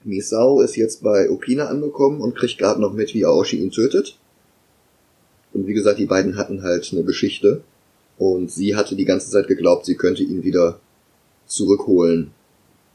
Misao 0.07 0.61
ist 0.61 0.77
jetzt 0.77 1.03
bei 1.03 1.29
Okina 1.29 1.66
angekommen 1.66 2.21
und 2.21 2.37
kriegt 2.37 2.59
gerade 2.59 2.81
noch 2.81 2.92
mit, 2.92 3.12
wie 3.14 3.25
Aoshi 3.25 3.57
ihn 3.57 3.71
tötet. 3.71 4.19
Und 5.53 5.66
wie 5.66 5.75
gesagt, 5.75 5.99
die 5.99 6.07
beiden 6.07 6.37
hatten 6.37 6.62
halt 6.62 6.88
eine 6.92 7.05
Geschichte. 7.05 7.62
Und 8.19 8.51
sie 8.51 8.77
hatte 8.77 8.97
die 8.97 9.05
ganze 9.05 9.31
Zeit 9.31 9.49
geglaubt, 9.49 9.85
sie 9.85 9.97
könnte 9.97 10.23
ihn 10.23 10.42
wieder 10.42 10.81
zurückholen 11.47 12.31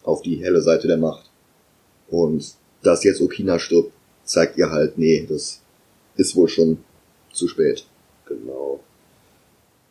auf 0.04 0.22
die 0.22 0.38
helle 0.38 0.62
Seite 0.62 0.88
der 0.88 0.98
Macht. 0.98 1.30
Und 2.10 2.56
dass 2.82 3.04
jetzt 3.04 3.22
Okina 3.22 3.60
stirbt, 3.60 3.92
zeigt 4.24 4.58
ihr 4.58 4.72
halt, 4.72 4.98
nee, 4.98 5.26
das 5.28 5.62
ist 6.16 6.36
wohl 6.36 6.48
schon 6.48 6.80
zu 7.32 7.48
spät. 7.48 7.86
Genau. 8.26 8.80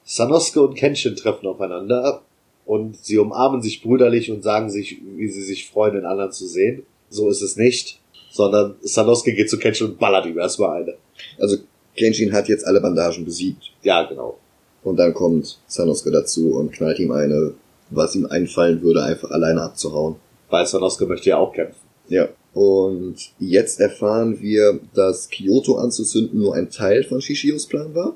Sanosuke 0.04 0.62
und 0.62 0.74
Kenshin 0.74 1.14
treffen 1.14 1.46
aufeinander 1.46 2.22
und 2.66 2.96
sie 3.04 3.18
umarmen 3.18 3.62
sich 3.62 3.82
brüderlich 3.82 4.30
und 4.30 4.42
sagen 4.42 4.70
sich, 4.70 5.00
wie 5.16 5.28
sie 5.28 5.42
sich 5.42 5.70
freuen, 5.70 5.94
den 5.94 6.06
anderen 6.06 6.32
zu 6.32 6.46
sehen. 6.46 6.84
So 7.10 7.28
ist 7.28 7.42
es 7.42 7.56
nicht, 7.56 8.00
sondern 8.30 8.76
Sanosuke 8.82 9.34
geht 9.34 9.50
zu 9.50 9.58
Kenshin 9.58 9.88
und 9.88 9.98
ballert 9.98 10.26
ihm 10.26 10.38
erstmal 10.38 10.82
eine. 10.82 10.94
Also 11.38 11.56
Kenshin 11.96 12.32
hat 12.32 12.48
jetzt 12.48 12.66
alle 12.66 12.80
Bandagen 12.80 13.24
besiegt. 13.24 13.64
Ja, 13.82 14.04
genau. 14.04 14.38
Und 14.82 14.96
dann 14.96 15.12
kommt 15.12 15.58
Sanosuke 15.66 16.10
dazu 16.10 16.54
und 16.54 16.72
knallt 16.72 16.98
ihm 16.98 17.10
eine, 17.10 17.54
was 17.90 18.14
ihm 18.14 18.26
einfallen 18.26 18.80
würde, 18.82 19.02
einfach 19.02 19.30
alleine 19.30 19.62
abzuhauen. 19.62 20.16
Weil 20.48 20.66
Sanosuke 20.66 21.06
möchte 21.06 21.30
ja 21.30 21.36
auch 21.36 21.52
kämpfen. 21.52 21.80
Ja. 22.08 22.28
Und 22.54 23.16
jetzt 23.38 23.80
erfahren 23.80 24.40
wir, 24.40 24.80
dass 24.94 25.28
Kyoto 25.28 25.76
anzuzünden 25.76 26.38
nur 26.38 26.54
ein 26.54 26.70
Teil 26.70 27.04
von 27.04 27.20
Shishios 27.20 27.66
Plan 27.66 27.94
war. 27.94 28.14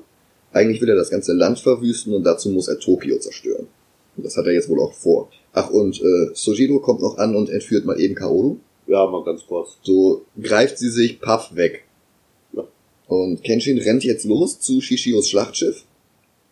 Eigentlich 0.51 0.81
will 0.81 0.89
er 0.89 0.95
das 0.95 1.09
ganze 1.09 1.33
Land 1.33 1.59
verwüsten 1.59 2.13
und 2.13 2.23
dazu 2.23 2.49
muss 2.49 2.67
er 2.67 2.79
Tokio 2.79 3.17
zerstören. 3.17 3.67
Und 4.17 4.25
das 4.25 4.37
hat 4.37 4.45
er 4.45 4.53
jetzt 4.53 4.69
wohl 4.69 4.81
auch 4.81 4.93
vor. 4.93 5.29
Ach, 5.53 5.69
und 5.69 6.01
äh, 6.01 6.29
Sojiro 6.33 6.79
kommt 6.79 7.01
noch 7.01 7.17
an 7.17 7.35
und 7.35 7.49
entführt 7.49 7.85
mal 7.85 7.99
eben 7.99 8.15
Kaoru. 8.15 8.57
Ja, 8.87 9.05
mal 9.07 9.23
ganz 9.23 9.45
kurz. 9.47 9.77
So 9.83 10.25
greift 10.41 10.77
sie 10.77 10.89
sich 10.89 11.19
paff 11.19 11.55
weg. 11.55 11.85
Ja. 12.53 12.63
Und 13.07 13.43
Kenshin 13.43 13.79
rennt 13.79 14.03
jetzt 14.03 14.25
los 14.25 14.59
zu 14.59 14.81
Shishios 14.81 15.29
Schlachtschiff. 15.29 15.83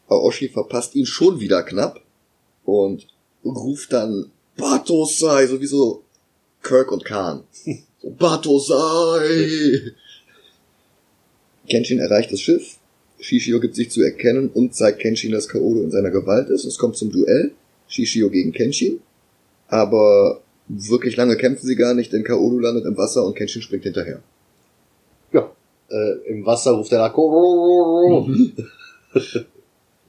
Aoshi 0.07 0.49
verpasst 0.49 0.95
ihn 0.95 1.05
schon 1.05 1.39
wieder 1.39 1.63
knapp 1.63 2.01
und 2.65 3.07
ruft 3.43 3.93
dann 3.93 4.31
Batosai, 4.57 5.47
sowieso 5.47 6.03
Kirk 6.61 6.91
und 6.91 7.05
Khan. 7.05 7.43
So, 8.03 8.09
Batosai! 8.09 9.93
Kenshin 11.69 11.99
erreicht 11.99 12.33
das 12.33 12.41
Schiff. 12.41 12.75
Shishio 13.21 13.61
gibt 13.61 13.75
sich 13.75 13.89
zu 13.89 14.01
erkennen 14.01 14.49
und 14.53 14.75
zeigt 14.75 14.99
Kenshin, 14.99 15.31
dass 15.31 15.47
Kaoru 15.47 15.83
in 15.83 15.91
seiner 15.91 16.11
Gewalt 16.11 16.49
ist. 16.49 16.65
Es 16.65 16.77
kommt 16.77 16.97
zum 16.97 17.13
Duell. 17.13 17.53
Shishio 17.87 18.29
gegen 18.29 18.51
Kenshin. 18.51 18.99
Aber 19.69 20.42
wirklich 20.67 21.15
lange 21.17 21.37
kämpfen 21.37 21.65
sie 21.65 21.75
gar 21.75 21.93
nicht, 21.93 22.13
denn 22.13 22.23
Kaoru 22.23 22.59
landet 22.59 22.85
im 22.85 22.97
Wasser 22.97 23.25
und 23.25 23.35
Kenshin 23.35 23.61
springt 23.61 23.83
hinterher. 23.83 24.21
Ja. 25.31 25.51
Äh, 25.89 26.29
Im 26.29 26.45
Wasser 26.45 26.71
ruft 26.71 26.91
er 26.91 26.99
nach. 26.99 27.13
Genau. 27.13 28.27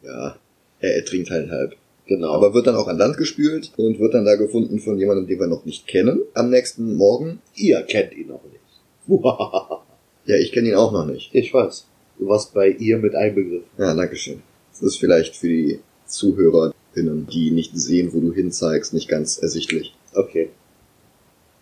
Ja, 0.02 0.36
er 0.80 0.96
ertrinkt 0.96 1.30
halt 1.30 1.50
halb. 1.50 1.76
Genau. 2.06 2.32
Aber 2.32 2.52
wird 2.52 2.66
dann 2.66 2.76
auch 2.76 2.88
an 2.88 2.98
Land 2.98 3.16
gespült 3.16 3.72
und 3.78 3.98
wird 3.98 4.12
dann 4.12 4.26
da 4.26 4.34
gefunden 4.36 4.78
von 4.80 4.98
jemandem, 4.98 5.26
den 5.26 5.40
wir 5.40 5.46
noch 5.46 5.64
nicht 5.64 5.86
kennen. 5.86 6.20
Am 6.34 6.50
nächsten 6.50 6.94
Morgen. 6.96 7.40
ihr 7.54 7.80
kennt 7.82 8.12
ihn 8.14 8.28
noch 8.28 8.42
nicht. 8.44 8.60
Ja, 10.26 10.36
ich 10.36 10.52
kenne 10.52 10.68
ihn 10.68 10.74
auch 10.74 10.90
noch 10.90 11.04
nicht. 11.04 11.34
ich 11.34 11.52
weiß. 11.52 11.86
Du 12.18 12.26
warst 12.28 12.54
bei 12.54 12.68
ihr 12.68 12.96
mit 12.96 13.14
einbegriffen. 13.14 13.66
Ja, 13.76 13.94
dankeschön. 13.94 14.42
Das 14.72 14.80
ist 14.82 14.96
vielleicht 14.96 15.36
für 15.36 15.48
die 15.48 15.80
ZuhörerInnen, 16.06 17.26
die 17.30 17.50
nicht 17.50 17.72
sehen, 17.78 18.10
wo 18.14 18.20
du 18.20 18.32
hinzeigst, 18.32 18.94
nicht 18.94 19.08
ganz 19.08 19.36
ersichtlich. 19.36 19.94
Okay. 20.14 20.50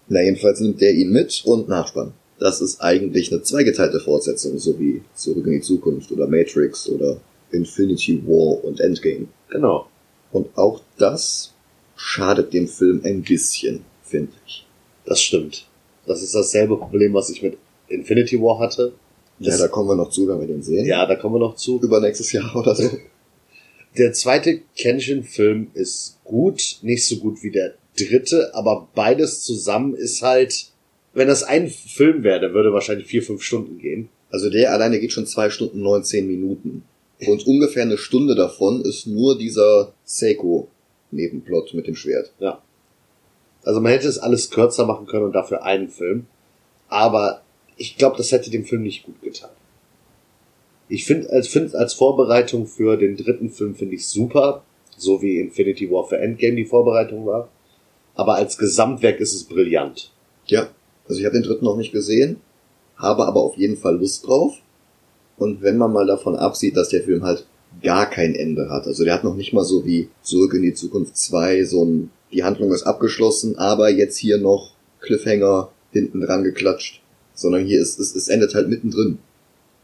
Na, 0.09 0.21
jedenfalls 0.23 0.61
nimmt 0.61 0.81
der 0.81 0.93
ihn 0.93 1.11
mit 1.11 1.43
und 1.45 1.69
Nachspann. 1.69 2.13
Das 2.39 2.61
ist 2.61 2.81
eigentlich 2.81 3.33
eine 3.33 3.43
zweigeteilte 3.43 4.01
Fortsetzung, 4.01 4.59
so 4.59 4.79
wie 4.81 5.03
Zurück 5.15 5.47
in 5.47 5.53
die 5.53 5.61
Zukunft 5.61 6.11
oder 6.11 6.27
Matrix 6.27 6.89
oder 6.89 7.19
Infinity 7.53 8.23
War 8.27 8.65
und 8.65 8.81
Endgame. 8.81 9.29
Genau. 9.51 9.87
Und 10.33 10.57
auch 10.57 10.81
das 10.99 11.53
schadet 11.95 12.53
dem 12.53 12.67
Film 12.67 13.01
ein 13.05 13.23
bisschen, 13.23 13.85
finde 14.03 14.33
ich. 14.47 14.67
Das 15.05 15.21
stimmt. 15.21 15.67
Das 16.07 16.23
ist 16.23 16.35
dasselbe 16.35 16.77
Problem, 16.77 17.15
was 17.15 17.31
ich 17.31 17.43
mit 17.43 17.59
Infinity 17.89 18.41
War 18.41 18.59
hatte. 18.59 18.93
Ja, 19.39 19.51
Das- 19.51 19.61
da 19.61 19.69
kommen 19.69 19.89
wir 19.89 19.97
noch 19.97 20.11
zu, 20.11 20.27
wenn 20.27 20.41
wir 20.41 20.47
den 20.49 20.63
sehen. 20.63 20.85
Ja, 20.87 21.07
da 21.07 21.15
kommen 21.17 21.37
wir 21.37 21.41
noch 21.41 21.55
zu. 21.57 21.81
Über 21.81 22.01
nächstes 22.01 22.33
Jahr 22.33 22.55
oder 22.57 22.75
so. 22.75 22.91
Der 23.99 24.13
zweite 24.15 24.63
Kenshin-Film 24.77 25.69
ist 25.75 26.19
gut, 26.25 26.79
nicht 26.83 27.07
so 27.07 27.17
gut 27.17 27.43
wie 27.43 27.51
der 27.51 27.75
dritte, 28.07 28.55
aber 28.55 28.89
beides 28.95 29.43
zusammen 29.43 29.95
ist 29.95 30.23
halt, 30.23 30.67
wenn 31.15 31.29
das 31.29 31.43
ein 31.43 31.69
Film 31.69 32.23
wäre, 32.23 32.41
der 32.41 32.55
würde 32.55 32.73
wahrscheinlich 32.73 33.07
vier, 33.07 33.23
fünf 33.23 33.43
Stunden 33.43 33.79
gehen. 33.79 34.09
Also 34.31 34.49
der 34.49 34.73
alleine 34.73 34.99
geht 34.99 35.13
schon 35.13 35.27
zwei 35.27 35.51
Stunden 35.51 35.83
19 35.83 36.27
Minuten. 36.27 36.85
Und 37.27 37.47
ungefähr 37.47 37.83
eine 37.83 37.99
Stunde 37.99 38.35
davon 38.35 38.83
ist 38.83 39.07
nur 39.07 39.39
dieser 39.39 39.93
Seiko-Nebenplot 40.05 41.75
mit 41.75 41.87
dem 41.87 41.95
Schwert. 41.95 42.33
Ja. 42.41 42.63
Also 43.65 43.81
man 43.81 43.93
hätte 43.93 44.09
es 44.09 44.19
alles 44.19 44.51
kürzer 44.51 44.87
machen 44.87 45.07
können 45.07 45.27
und 45.27 45.33
dafür 45.33 45.63
einen 45.63 45.89
Film. 45.89 46.27
Aber 46.89 47.43
ich 47.77 47.97
glaube, 47.97 48.17
das 48.17 48.33
hätte 48.33 48.51
dem 48.51 48.65
Film 48.65 48.83
nicht 48.83 49.05
gut 49.05 49.21
getan. 49.23 49.51
Ich 50.89 51.05
finde 51.05 51.31
als, 51.31 51.49
find 51.49 51.75
als 51.75 51.95
Vorbereitung 51.95 52.67
für 52.67 52.97
den 52.97 53.17
dritten 53.17 53.51
Film 53.51 53.75
finde 53.75 53.95
ich 53.95 54.07
super. 54.07 54.65
So 54.97 55.23
wie 55.23 55.39
Infinity 55.39 55.91
War 55.91 56.07
für 56.07 56.19
Endgame 56.19 56.57
die 56.57 56.65
Vorbereitung 56.65 57.25
war. 57.25 57.49
Aber 58.15 58.35
als 58.35 58.59
Gesamtwerk 58.59 59.21
ist 59.21 59.35
es 59.35 59.45
brillant. 59.45 60.11
Ja, 60.47 60.69
also 61.09 61.21
ich 61.21 61.27
habe 61.27 61.35
den 61.35 61.45
dritten 61.45 61.65
noch 61.65 61.77
nicht 61.77 61.93
gesehen, 61.93 62.37
habe 62.97 63.27
aber 63.27 63.41
auf 63.41 63.57
jeden 63.57 63.77
Fall 63.77 63.97
Lust 63.97 64.27
drauf. 64.27 64.55
Und 65.37 65.63
wenn 65.63 65.79
man 65.79 65.93
mal 65.93 66.07
davon 66.07 66.37
absieht, 66.37 66.77
dass 66.77 66.91
der 66.91 67.03
Film 67.03 67.25
halt 67.25 67.47
gar 67.83 68.09
kein 68.09 68.35
Ende 68.35 68.69
hat, 68.69 68.87
also 68.87 69.05
der 69.05 69.15
hat 69.15 69.25
noch 69.25 69.35
nicht 69.35 69.53
mal 69.53 69.65
so 69.65 69.85
wie 69.85 70.09
Zurück 70.23 70.55
in 70.55 70.63
die 70.63 70.75
Zukunft 70.75 71.17
2, 71.17 71.65
so 71.65 71.85
ein, 71.85 72.11
die 72.33 72.45
Handlung 72.45 72.73
ist 72.73 72.83
abgeschlossen, 72.83 73.57
aber 73.57 73.89
jetzt 73.89 74.19
hier 74.19 74.39
noch 74.39 74.73
Cliffhanger 75.01 75.71
hinten 75.91 76.21
dran 76.21 76.45
geklatscht, 76.45 77.03
sondern 77.35 77.65
hier 77.65 77.81
ist 77.81 77.99
es, 77.99 78.15
es 78.15 78.29
endet 78.29 78.55
halt 78.55 78.69
mittendrin. 78.69 79.19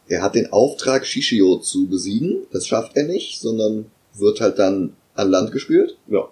Er 0.09 0.23
hat 0.23 0.35
den 0.35 0.53
Auftrag, 0.53 1.07
Shishio 1.07 1.59
zu 1.59 1.87
besiegen. 1.87 2.47
Das 2.51 2.67
schafft 2.67 2.97
er 2.97 3.05
nicht, 3.05 3.41
sondern 3.41 3.87
wird 4.15 4.41
halt 4.41 4.59
dann 4.59 4.95
an 5.15 5.31
Land 5.31 5.53
gespült. 5.53 5.99
Ja. 6.09 6.29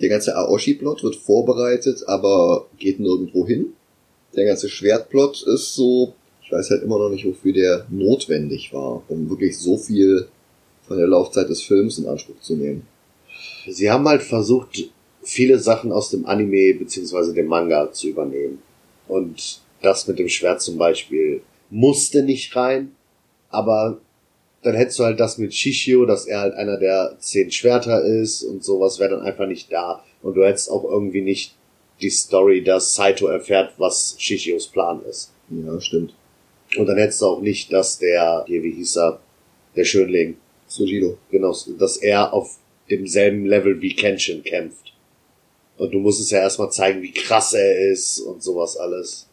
Der 0.00 0.08
ganze 0.08 0.36
Aoshi-Plot 0.36 1.02
wird 1.02 1.16
vorbereitet, 1.16 2.04
aber 2.06 2.66
geht 2.78 3.00
nirgendwo 3.00 3.46
hin. 3.46 3.72
Der 4.36 4.44
ganze 4.44 4.68
Schwertplot 4.68 5.42
ist 5.42 5.74
so, 5.74 6.14
ich 6.42 6.52
weiß 6.52 6.70
halt 6.70 6.82
immer 6.82 6.98
noch 6.98 7.08
nicht, 7.08 7.26
wofür 7.26 7.52
der 7.52 7.86
notwendig 7.90 8.72
war, 8.72 9.02
um 9.08 9.28
wirklich 9.28 9.58
so 9.58 9.76
viel 9.76 10.28
von 10.86 10.98
der 10.98 11.06
Laufzeit 11.06 11.48
des 11.48 11.62
Films 11.62 11.98
in 11.98 12.06
Anspruch 12.06 12.40
zu 12.40 12.54
nehmen. 12.54 12.86
Sie 13.68 13.90
haben 13.90 14.08
halt 14.08 14.22
versucht, 14.22 14.90
viele 15.22 15.58
Sachen 15.58 15.92
aus 15.92 16.10
dem 16.10 16.26
Anime 16.26 16.74
beziehungsweise 16.74 17.34
dem 17.34 17.46
Manga 17.46 17.92
zu 17.92 18.08
übernehmen. 18.08 18.62
Und 19.08 19.60
das 19.82 20.06
mit 20.06 20.18
dem 20.18 20.28
Schwert 20.28 20.62
zum 20.62 20.78
Beispiel 20.78 21.42
musste 21.70 22.22
nicht 22.22 22.54
rein, 22.56 22.92
aber 23.50 23.98
dann 24.62 24.74
hättest 24.74 24.98
du 24.98 25.04
halt 25.04 25.20
das 25.20 25.38
mit 25.38 25.54
Shishio, 25.54 26.04
dass 26.04 26.26
er 26.26 26.40
halt 26.40 26.54
einer 26.54 26.78
der 26.78 27.16
zehn 27.20 27.50
Schwerter 27.50 28.02
ist 28.02 28.42
und 28.42 28.64
sowas 28.64 28.98
wäre 28.98 29.10
dann 29.10 29.22
einfach 29.22 29.46
nicht 29.46 29.72
da. 29.72 30.04
Und 30.22 30.34
du 30.34 30.44
hättest 30.44 30.70
auch 30.70 30.84
irgendwie 30.84 31.22
nicht 31.22 31.54
die 32.00 32.10
Story, 32.10 32.62
dass 32.62 32.94
Saito 32.94 33.26
erfährt, 33.26 33.74
was 33.78 34.16
Shishios 34.18 34.66
Plan 34.66 35.02
ist. 35.08 35.32
Ja, 35.50 35.80
stimmt. 35.80 36.14
Und 36.76 36.86
dann 36.86 36.98
hättest 36.98 37.22
du 37.22 37.26
auch 37.26 37.40
nicht, 37.40 37.72
dass 37.72 37.98
der, 37.98 38.44
hier, 38.46 38.62
wie 38.62 38.72
hieß 38.72 38.96
er, 38.96 39.20
der 39.76 39.84
Schönling, 39.84 40.36
Sojiro. 40.66 41.16
genau, 41.30 41.56
dass 41.78 41.96
er 41.96 42.32
auf 42.32 42.58
demselben 42.90 43.46
Level 43.46 43.80
wie 43.80 43.94
Kenshin 43.94 44.42
kämpft. 44.42 44.92
Und 45.76 45.92
du 45.92 45.98
musst 45.98 46.20
es 46.20 46.30
ja 46.30 46.40
erstmal 46.40 46.72
zeigen, 46.72 47.00
wie 47.02 47.12
krass 47.12 47.54
er 47.54 47.90
ist 47.90 48.18
und 48.20 48.42
sowas 48.42 48.76
alles. 48.76 49.28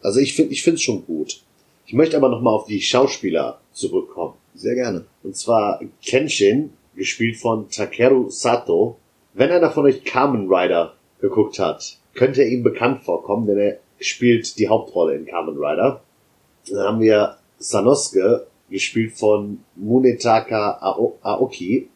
Also 0.00 0.20
ich 0.20 0.34
finde, 0.34 0.52
ich 0.52 0.62
finde 0.62 0.76
es 0.76 0.82
schon 0.82 1.04
gut. 1.04 1.42
Ich 1.86 1.92
möchte 1.92 2.16
aber 2.16 2.28
nochmal 2.28 2.54
auf 2.54 2.66
die 2.66 2.80
Schauspieler 2.80 3.59
zurückkommen. 3.80 4.34
Sehr 4.54 4.74
gerne. 4.74 5.06
Und 5.22 5.36
zwar 5.36 5.80
Kenshin, 6.04 6.70
gespielt 6.94 7.36
von 7.36 7.68
Takeru 7.70 8.28
Sato. 8.30 8.96
Wenn 9.34 9.50
einer 9.50 9.70
von 9.70 9.84
euch 9.86 10.04
Kamen 10.04 10.52
Rider 10.52 10.94
geguckt 11.20 11.58
hat, 11.58 11.98
könnte 12.14 12.42
er 12.42 12.48
ihm 12.48 12.62
bekannt 12.62 13.02
vorkommen, 13.04 13.46
denn 13.46 13.58
er 13.58 13.78
spielt 14.00 14.58
die 14.58 14.68
Hauptrolle 14.68 15.14
in 15.16 15.26
Kamen 15.26 15.56
Rider. 15.56 16.02
Dann 16.68 16.78
haben 16.86 17.00
wir 17.00 17.36
Sanosuke, 17.58 18.46
gespielt 18.68 19.12
von 19.14 19.60
Munetaka 19.76 20.78
Ao- 20.80 21.16
Aoki, 21.22 21.88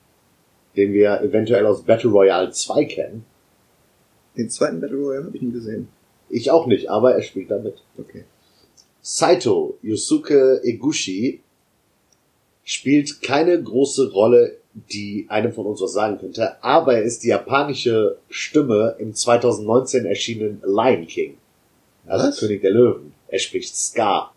den 0.77 0.93
wir 0.93 1.21
eventuell 1.21 1.67
aus 1.67 1.83
Battle 1.83 2.11
Royale 2.11 2.51
2 2.51 2.85
kennen. 2.87 3.25
Den 4.37 4.51
zweiten 4.51 4.81
Battle 4.81 4.97
Royale 4.99 5.27
habe 5.27 5.37
ich 5.37 5.43
nie 5.43 5.53
gesehen. 5.53 5.89
Ich 6.29 6.51
auch 6.51 6.67
nicht, 6.67 6.91
aber 6.91 7.15
er 7.15 7.23
spielt 7.23 7.51
damit. 7.51 7.77
Okay. 7.99 8.25
Saito 9.01 9.79
Yusuke 9.83 10.61
Eguchi 10.65 11.41
spielt 12.65 13.23
keine 13.23 13.63
große 13.63 14.11
Rolle, 14.13 14.57
die 14.75 15.27
einem 15.29 15.53
von 15.53 15.67
uns 15.67 15.81
was 15.81 15.93
sagen 15.93 16.19
könnte, 16.19 16.63
aber 16.63 16.95
er 16.95 17.03
ist 17.03 17.23
die 17.23 17.29
japanische 17.29 18.17
Stimme 18.29 18.97
im 18.99 19.15
2019 19.15 20.07
erschienenen 20.07 20.63
Lion 20.65 21.07
King. 21.07 21.37
Also 22.07 22.29
Was? 22.29 22.39
König 22.41 22.63
der 22.63 22.73
Löwen. 22.73 23.15
Er 23.29 23.39
spricht 23.39 23.77
Ska. 23.77 24.31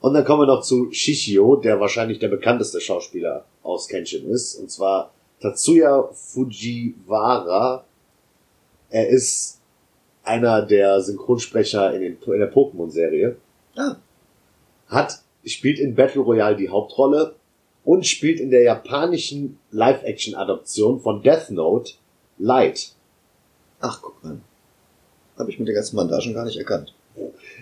Und 0.00 0.14
dann 0.14 0.24
kommen 0.24 0.42
wir 0.42 0.46
noch 0.46 0.62
zu 0.62 0.90
Shishio, 0.92 1.56
der 1.56 1.80
wahrscheinlich 1.80 2.18
der 2.18 2.28
bekannteste 2.28 2.80
Schauspieler 2.80 3.44
aus 3.62 3.88
Kenshin 3.88 4.28
ist, 4.28 4.56
und 4.56 4.70
zwar 4.70 5.12
Tatsuya 5.40 6.08
Fujiwara. 6.12 7.84
Er 8.90 9.08
ist 9.08 9.60
einer 10.22 10.62
der 10.62 11.00
Synchronsprecher 11.00 11.94
in, 11.94 12.00
den, 12.02 12.18
in 12.22 12.38
der 12.38 12.52
Pokémon-Serie 12.52 13.36
Ah, 13.74 13.96
hat, 14.88 15.20
spielt 15.46 15.78
in 15.78 15.94
Battle 15.94 16.20
Royale 16.20 16.56
die 16.56 16.68
Hauptrolle 16.68 17.34
und 17.84 18.06
spielt 18.06 18.40
in 18.40 18.50
der 18.50 18.62
japanischen 18.62 19.58
Live-Action-Adaption 19.70 21.00
von 21.00 21.22
Death 21.22 21.50
Note 21.50 21.92
Light. 22.38 22.92
ach, 23.80 24.00
guck 24.00 24.22
mal. 24.22 24.38
Habe 25.36 25.50
ich 25.50 25.58
mit 25.58 25.68
den 25.68 25.74
ganzen 25.74 25.96
Bandagen 25.96 26.34
gar 26.34 26.44
nicht 26.44 26.58
erkannt. 26.58 26.94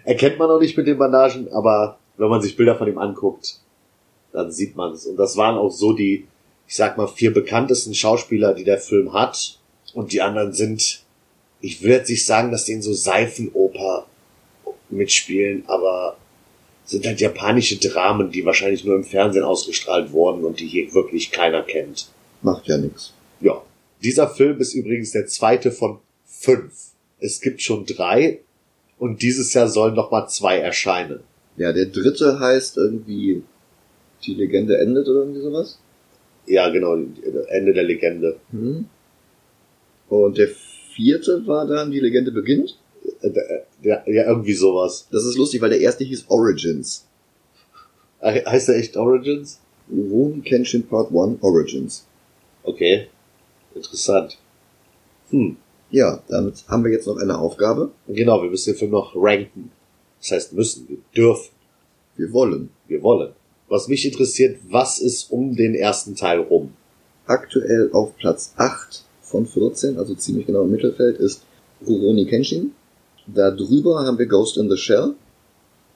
Erkennt 0.05 0.39
man 0.39 0.49
noch 0.49 0.61
nicht 0.61 0.77
mit 0.77 0.87
den 0.87 0.99
Bandagen, 0.99 1.53
aber 1.53 1.99
wenn 2.17 2.29
man 2.29 2.43
sich 2.43 2.57
Bilder 2.57 2.77
von 2.77 2.89
ihm 2.89 2.99
anguckt, 2.99 3.61
dann 4.33 4.53
sieht 4.53 4.77
man 4.77 4.93
es. 4.93 5.07
Und 5.07 5.17
das 5.17 5.37
waren 5.37 5.57
auch 5.57 5.71
so 5.71 5.93
die, 5.93 6.27
ich 6.69 6.77
sag 6.77 6.97
mal, 6.97 7.09
vier 7.09 7.33
bekanntesten 7.33 7.95
Schauspieler, 7.95 8.55
die 8.55 8.65
der 8.65 8.79
Film 8.79 9.13
hat. 9.13 9.59
Und 9.95 10.13
die 10.13 10.21
anderen 10.21 10.53
sind, 10.53 11.03
ich 11.61 11.83
will 11.83 11.91
jetzt 11.91 12.11
nicht 12.11 12.25
sagen, 12.25 12.53
dass 12.53 12.65
die 12.65 12.73
in 12.73 12.83
so 12.83 12.93
Seifenoper 12.93 14.07
mitspielen, 14.89 15.65
aber 15.67 16.17
sind 16.90 17.07
halt 17.07 17.20
japanische 17.20 17.76
Dramen, 17.79 18.33
die 18.33 18.44
wahrscheinlich 18.44 18.85
nur 18.85 18.96
im 18.96 19.05
Fernsehen 19.05 19.44
ausgestrahlt 19.44 20.11
wurden 20.11 20.44
und 20.44 20.59
die 20.59 20.66
hier 20.66 20.92
wirklich 20.92 21.31
keiner 21.31 21.62
kennt. 21.62 22.09
Macht 22.42 22.66
ja 22.66 22.79
nix. 22.79 23.12
Ja. 23.40 23.62
Dieser 24.03 24.29
Film 24.29 24.59
ist 24.59 24.74
übrigens 24.74 25.12
der 25.12 25.26
zweite 25.26 25.70
von 25.70 26.00
fünf. 26.24 26.72
Es 27.20 27.40
gibt 27.40 27.62
schon 27.62 27.87
drei 27.87 28.40
und 28.98 29.22
dieses 29.22 29.55
Jahr 29.55 29.68
sollen 29.68 29.94
noch 29.94 30.11
mal 30.11 30.26
zwei 30.26 30.59
erscheinen. 30.59 31.20
Ja, 31.57 31.72
der 31.72 31.87
dritte 31.87 32.40
heißt 32.40 32.76
irgendwie 32.76 33.42
Die 34.26 34.35
Legende 34.35 34.79
endet 34.79 35.07
oder 35.07 35.20
irgendwie 35.20 35.42
sowas. 35.42 35.79
Ja, 36.46 36.70
genau, 36.70 36.96
Ende 37.48 37.72
der 37.72 37.85
Legende. 37.85 38.37
Hm. 38.50 38.87
Und 40.09 40.38
der 40.38 40.48
vierte 40.94 41.46
war 41.46 41.66
dann 41.66 41.92
Die 41.92 42.00
Legende 42.00 42.33
beginnt. 42.33 42.79
Ja, 43.83 44.03
ja, 44.07 44.27
irgendwie 44.27 44.53
sowas. 44.53 45.07
Das 45.11 45.25
ist 45.25 45.37
lustig, 45.37 45.61
weil 45.62 45.71
der 45.71 45.81
erste 45.81 46.05
hieß 46.05 46.27
Origins. 46.29 47.07
Heißt 48.23 48.69
der 48.69 48.77
echt 48.77 48.97
Origins? 48.97 49.59
Rurouni 49.90 50.43
Kenshin 50.43 50.87
Part 50.87 51.11
1 51.11 51.43
Origins. 51.43 52.07
Okay. 52.62 53.09
Interessant. 53.75 54.38
Hm. 55.31 55.57
Ja, 55.90 56.23
damit 56.29 56.64
haben 56.69 56.85
wir 56.85 56.93
jetzt 56.93 57.07
noch 57.07 57.16
eine 57.16 57.38
Aufgabe. 57.38 57.90
Genau, 58.07 58.43
wir 58.43 58.51
müssen 58.51 58.73
den 58.73 58.79
Film 58.79 58.90
noch 58.93 59.14
ranken. 59.16 59.73
Das 60.21 60.31
heißt 60.33 60.53
müssen, 60.53 60.88
wir 60.88 60.99
dürfen, 61.16 61.51
Wir 62.16 62.33
wollen. 62.33 62.71
wir 62.87 63.03
wollen. 63.03 63.33
Was 63.69 63.88
mich 63.88 64.05
interessiert, 64.05 64.59
was 64.69 64.99
ist 64.99 65.31
um 65.31 65.57
den 65.57 65.75
ersten 65.75 66.14
Teil 66.14 66.40
rum? 66.40 66.73
Aktuell 67.27 67.90
auf 67.93 68.16
Platz 68.16 68.53
8 68.57 69.05
von 69.23 69.47
14, 69.47 69.97
also 69.97 70.14
ziemlich 70.14 70.47
genau 70.47 70.62
im 70.62 70.73
Mittelfeld, 70.73 71.19
ist 71.19 71.43
Rurouni 71.87 72.27
Kenshin. 72.27 72.73
Da 73.35 73.51
drüber 73.51 74.01
haben 74.01 74.19
wir 74.19 74.27
Ghost 74.27 74.57
in 74.57 74.71
the 74.71 74.77
Shell. 74.77 75.14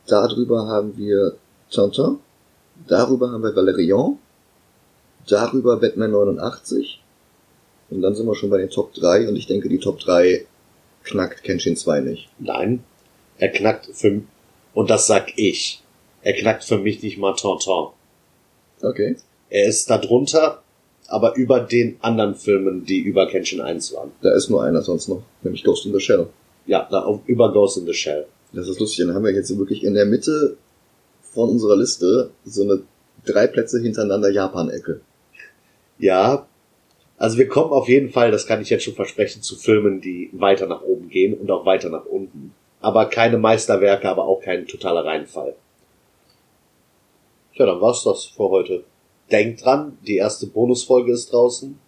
Da 0.07 0.27
drüber 0.29 0.67
haben 0.67 0.97
wir 0.97 1.37
Tintin. 1.71 2.19
Darüber 2.87 3.31
haben 3.31 3.43
wir 3.43 3.55
Valerian. 3.55 4.19
Darüber 5.29 5.79
Batman 5.79 6.11
89. 6.13 7.01
Und 7.91 8.03
dann 8.03 8.15
sind 8.15 8.27
wir 8.27 8.35
schon 8.35 8.51
bei 8.51 8.59
den 8.59 8.71
Top 8.71 8.93
3 8.95 9.29
und 9.29 9.37
ich 9.37 9.47
denke, 9.47 9.69
die 9.69 9.79
Top 9.79 10.01
3 10.01 10.47
knackt 11.05 11.43
Kenshin 11.43 11.77
2 11.77 12.01
nicht. 12.01 12.29
Nein, 12.39 12.83
er 13.39 13.51
knackt 13.51 13.89
für, 13.93 14.23
und 14.73 14.91
das 14.91 15.07
sag 15.07 15.33
ich, 15.37 15.83
er 16.23 16.33
knackt 16.35 16.65
für 16.65 16.79
mich 16.79 17.03
nicht 17.03 17.19
mal 17.19 17.35
Tonton. 17.35 17.91
Okay. 18.83 19.17
Er 19.51 19.67
ist 19.67 19.89
da 19.91 19.99
drunter, 19.99 20.63
aber 21.07 21.37
über 21.37 21.61
den 21.61 21.97
anderen 22.01 22.35
Filmen, 22.35 22.85
die 22.85 23.01
über 23.01 23.29
Kenshin 23.29 23.61
1 23.61 23.93
waren. 23.95 24.13
Da 24.23 24.35
ist 24.35 24.51
nur 24.51 24.63
einer 24.63 24.83
sonst 24.83 25.09
noch, 25.09 25.23
nämlich 25.43 25.63
Ghost 25.63 25.87
in 25.87 25.93
the 25.93 26.01
Shell. 26.01 26.29
Ja, 26.67 26.89
da 26.91 27.05
auf, 27.05 27.21
über 27.27 27.53
Ghost 27.53 27.79
in 27.79 27.87
the 27.87 27.93
Shell. 27.93 28.27
Das 28.53 28.69
ist 28.69 28.79
lustig, 28.79 29.05
dann 29.05 29.15
haben 29.15 29.25
wir 29.25 29.33
jetzt 29.33 29.57
wirklich 29.59 29.85
in 29.85 29.95
der 29.95 30.07
Mitte 30.07 30.57
von 31.23 31.51
unserer 31.51 31.77
Liste 31.77 32.31
so 32.45 32.63
eine 32.63 32.83
drei 33.25 33.47
Plätze 33.47 33.81
hintereinander 33.81 34.31
Japan-Ecke. 34.31 35.01
Ja, 35.99 36.47
also 37.17 37.39
wir 37.39 37.49
kommen 37.49 37.73
auf 37.73 37.89
jeden 37.89 38.11
Fall, 38.11 38.31
das 38.31 38.47
kann 38.47 38.61
ich 38.61 38.69
jetzt 38.71 38.85
schon 38.85 38.95
versprechen, 38.95 39.43
zu 39.43 39.57
Filmen, 39.57 40.01
die 40.01 40.31
weiter 40.33 40.67
nach 40.67 40.83
oben 40.83 41.09
gehen 41.09 41.35
und 41.35 41.51
auch 41.51 41.67
weiter 41.67 41.91
nach 41.91 42.07
unten. 42.07 42.55
Aber 42.81 43.07
keine 43.07 43.39
Meisterwerke, 43.39 44.09
aber 44.09 44.27
auch 44.27 44.41
kein 44.41 44.67
totaler 44.67 45.05
Reinfall. 45.05 45.55
Ja, 47.55 47.67
dann 47.67 47.81
war's 47.81 48.05
das 48.05 48.25
für 48.25 48.51
heute. 48.51 48.85
Denkt 49.31 49.65
dran, 49.65 49.97
die 50.07 50.17
erste 50.17 50.47
Bonusfolge 50.47 51.13
ist 51.13 51.33
draußen. 51.33 51.79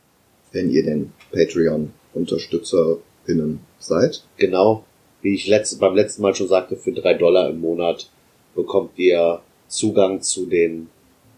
Wenn 0.53 0.71
ihr 0.71 0.85
denn 0.85 1.13
Patreon-UnterstützerInnen 1.33 3.61
seid. 3.79 4.23
Genau, 4.37 4.85
wie 5.23 5.35
ich 5.35 5.47
letzt, 5.47 5.79
beim 5.81 5.95
letzten 5.95 6.23
Mal 6.23 6.35
schon 6.35 6.49
sagte, 6.49 6.77
für 6.77 6.93
drei 6.93 7.15
Dollar 7.15 7.49
im 7.51 7.61
Monat 7.61 8.09
bekommt 8.55 8.99
ihr 8.99 9.41
Zugang 9.69 10.21
zu 10.23 10.47
den 10.47 10.89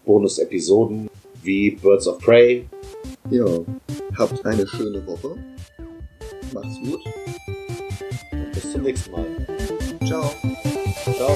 Bonus-Episoden 0.05 1.09
wie 1.43 1.71
Birds 1.71 2.07
of 2.07 2.19
Prey. 2.19 2.65
Ja, 3.29 3.45
habt 4.17 4.45
eine 4.45 4.67
schöne 4.67 5.05
Woche. 5.05 5.35
Macht's 6.53 6.79
gut. 6.79 7.01
Und 8.31 8.51
bis 8.51 8.71
zum 8.71 8.83
nächsten 8.83 9.11
Mal. 9.11 9.25
Ciao. 10.05 10.31
Ciao. 11.15 11.35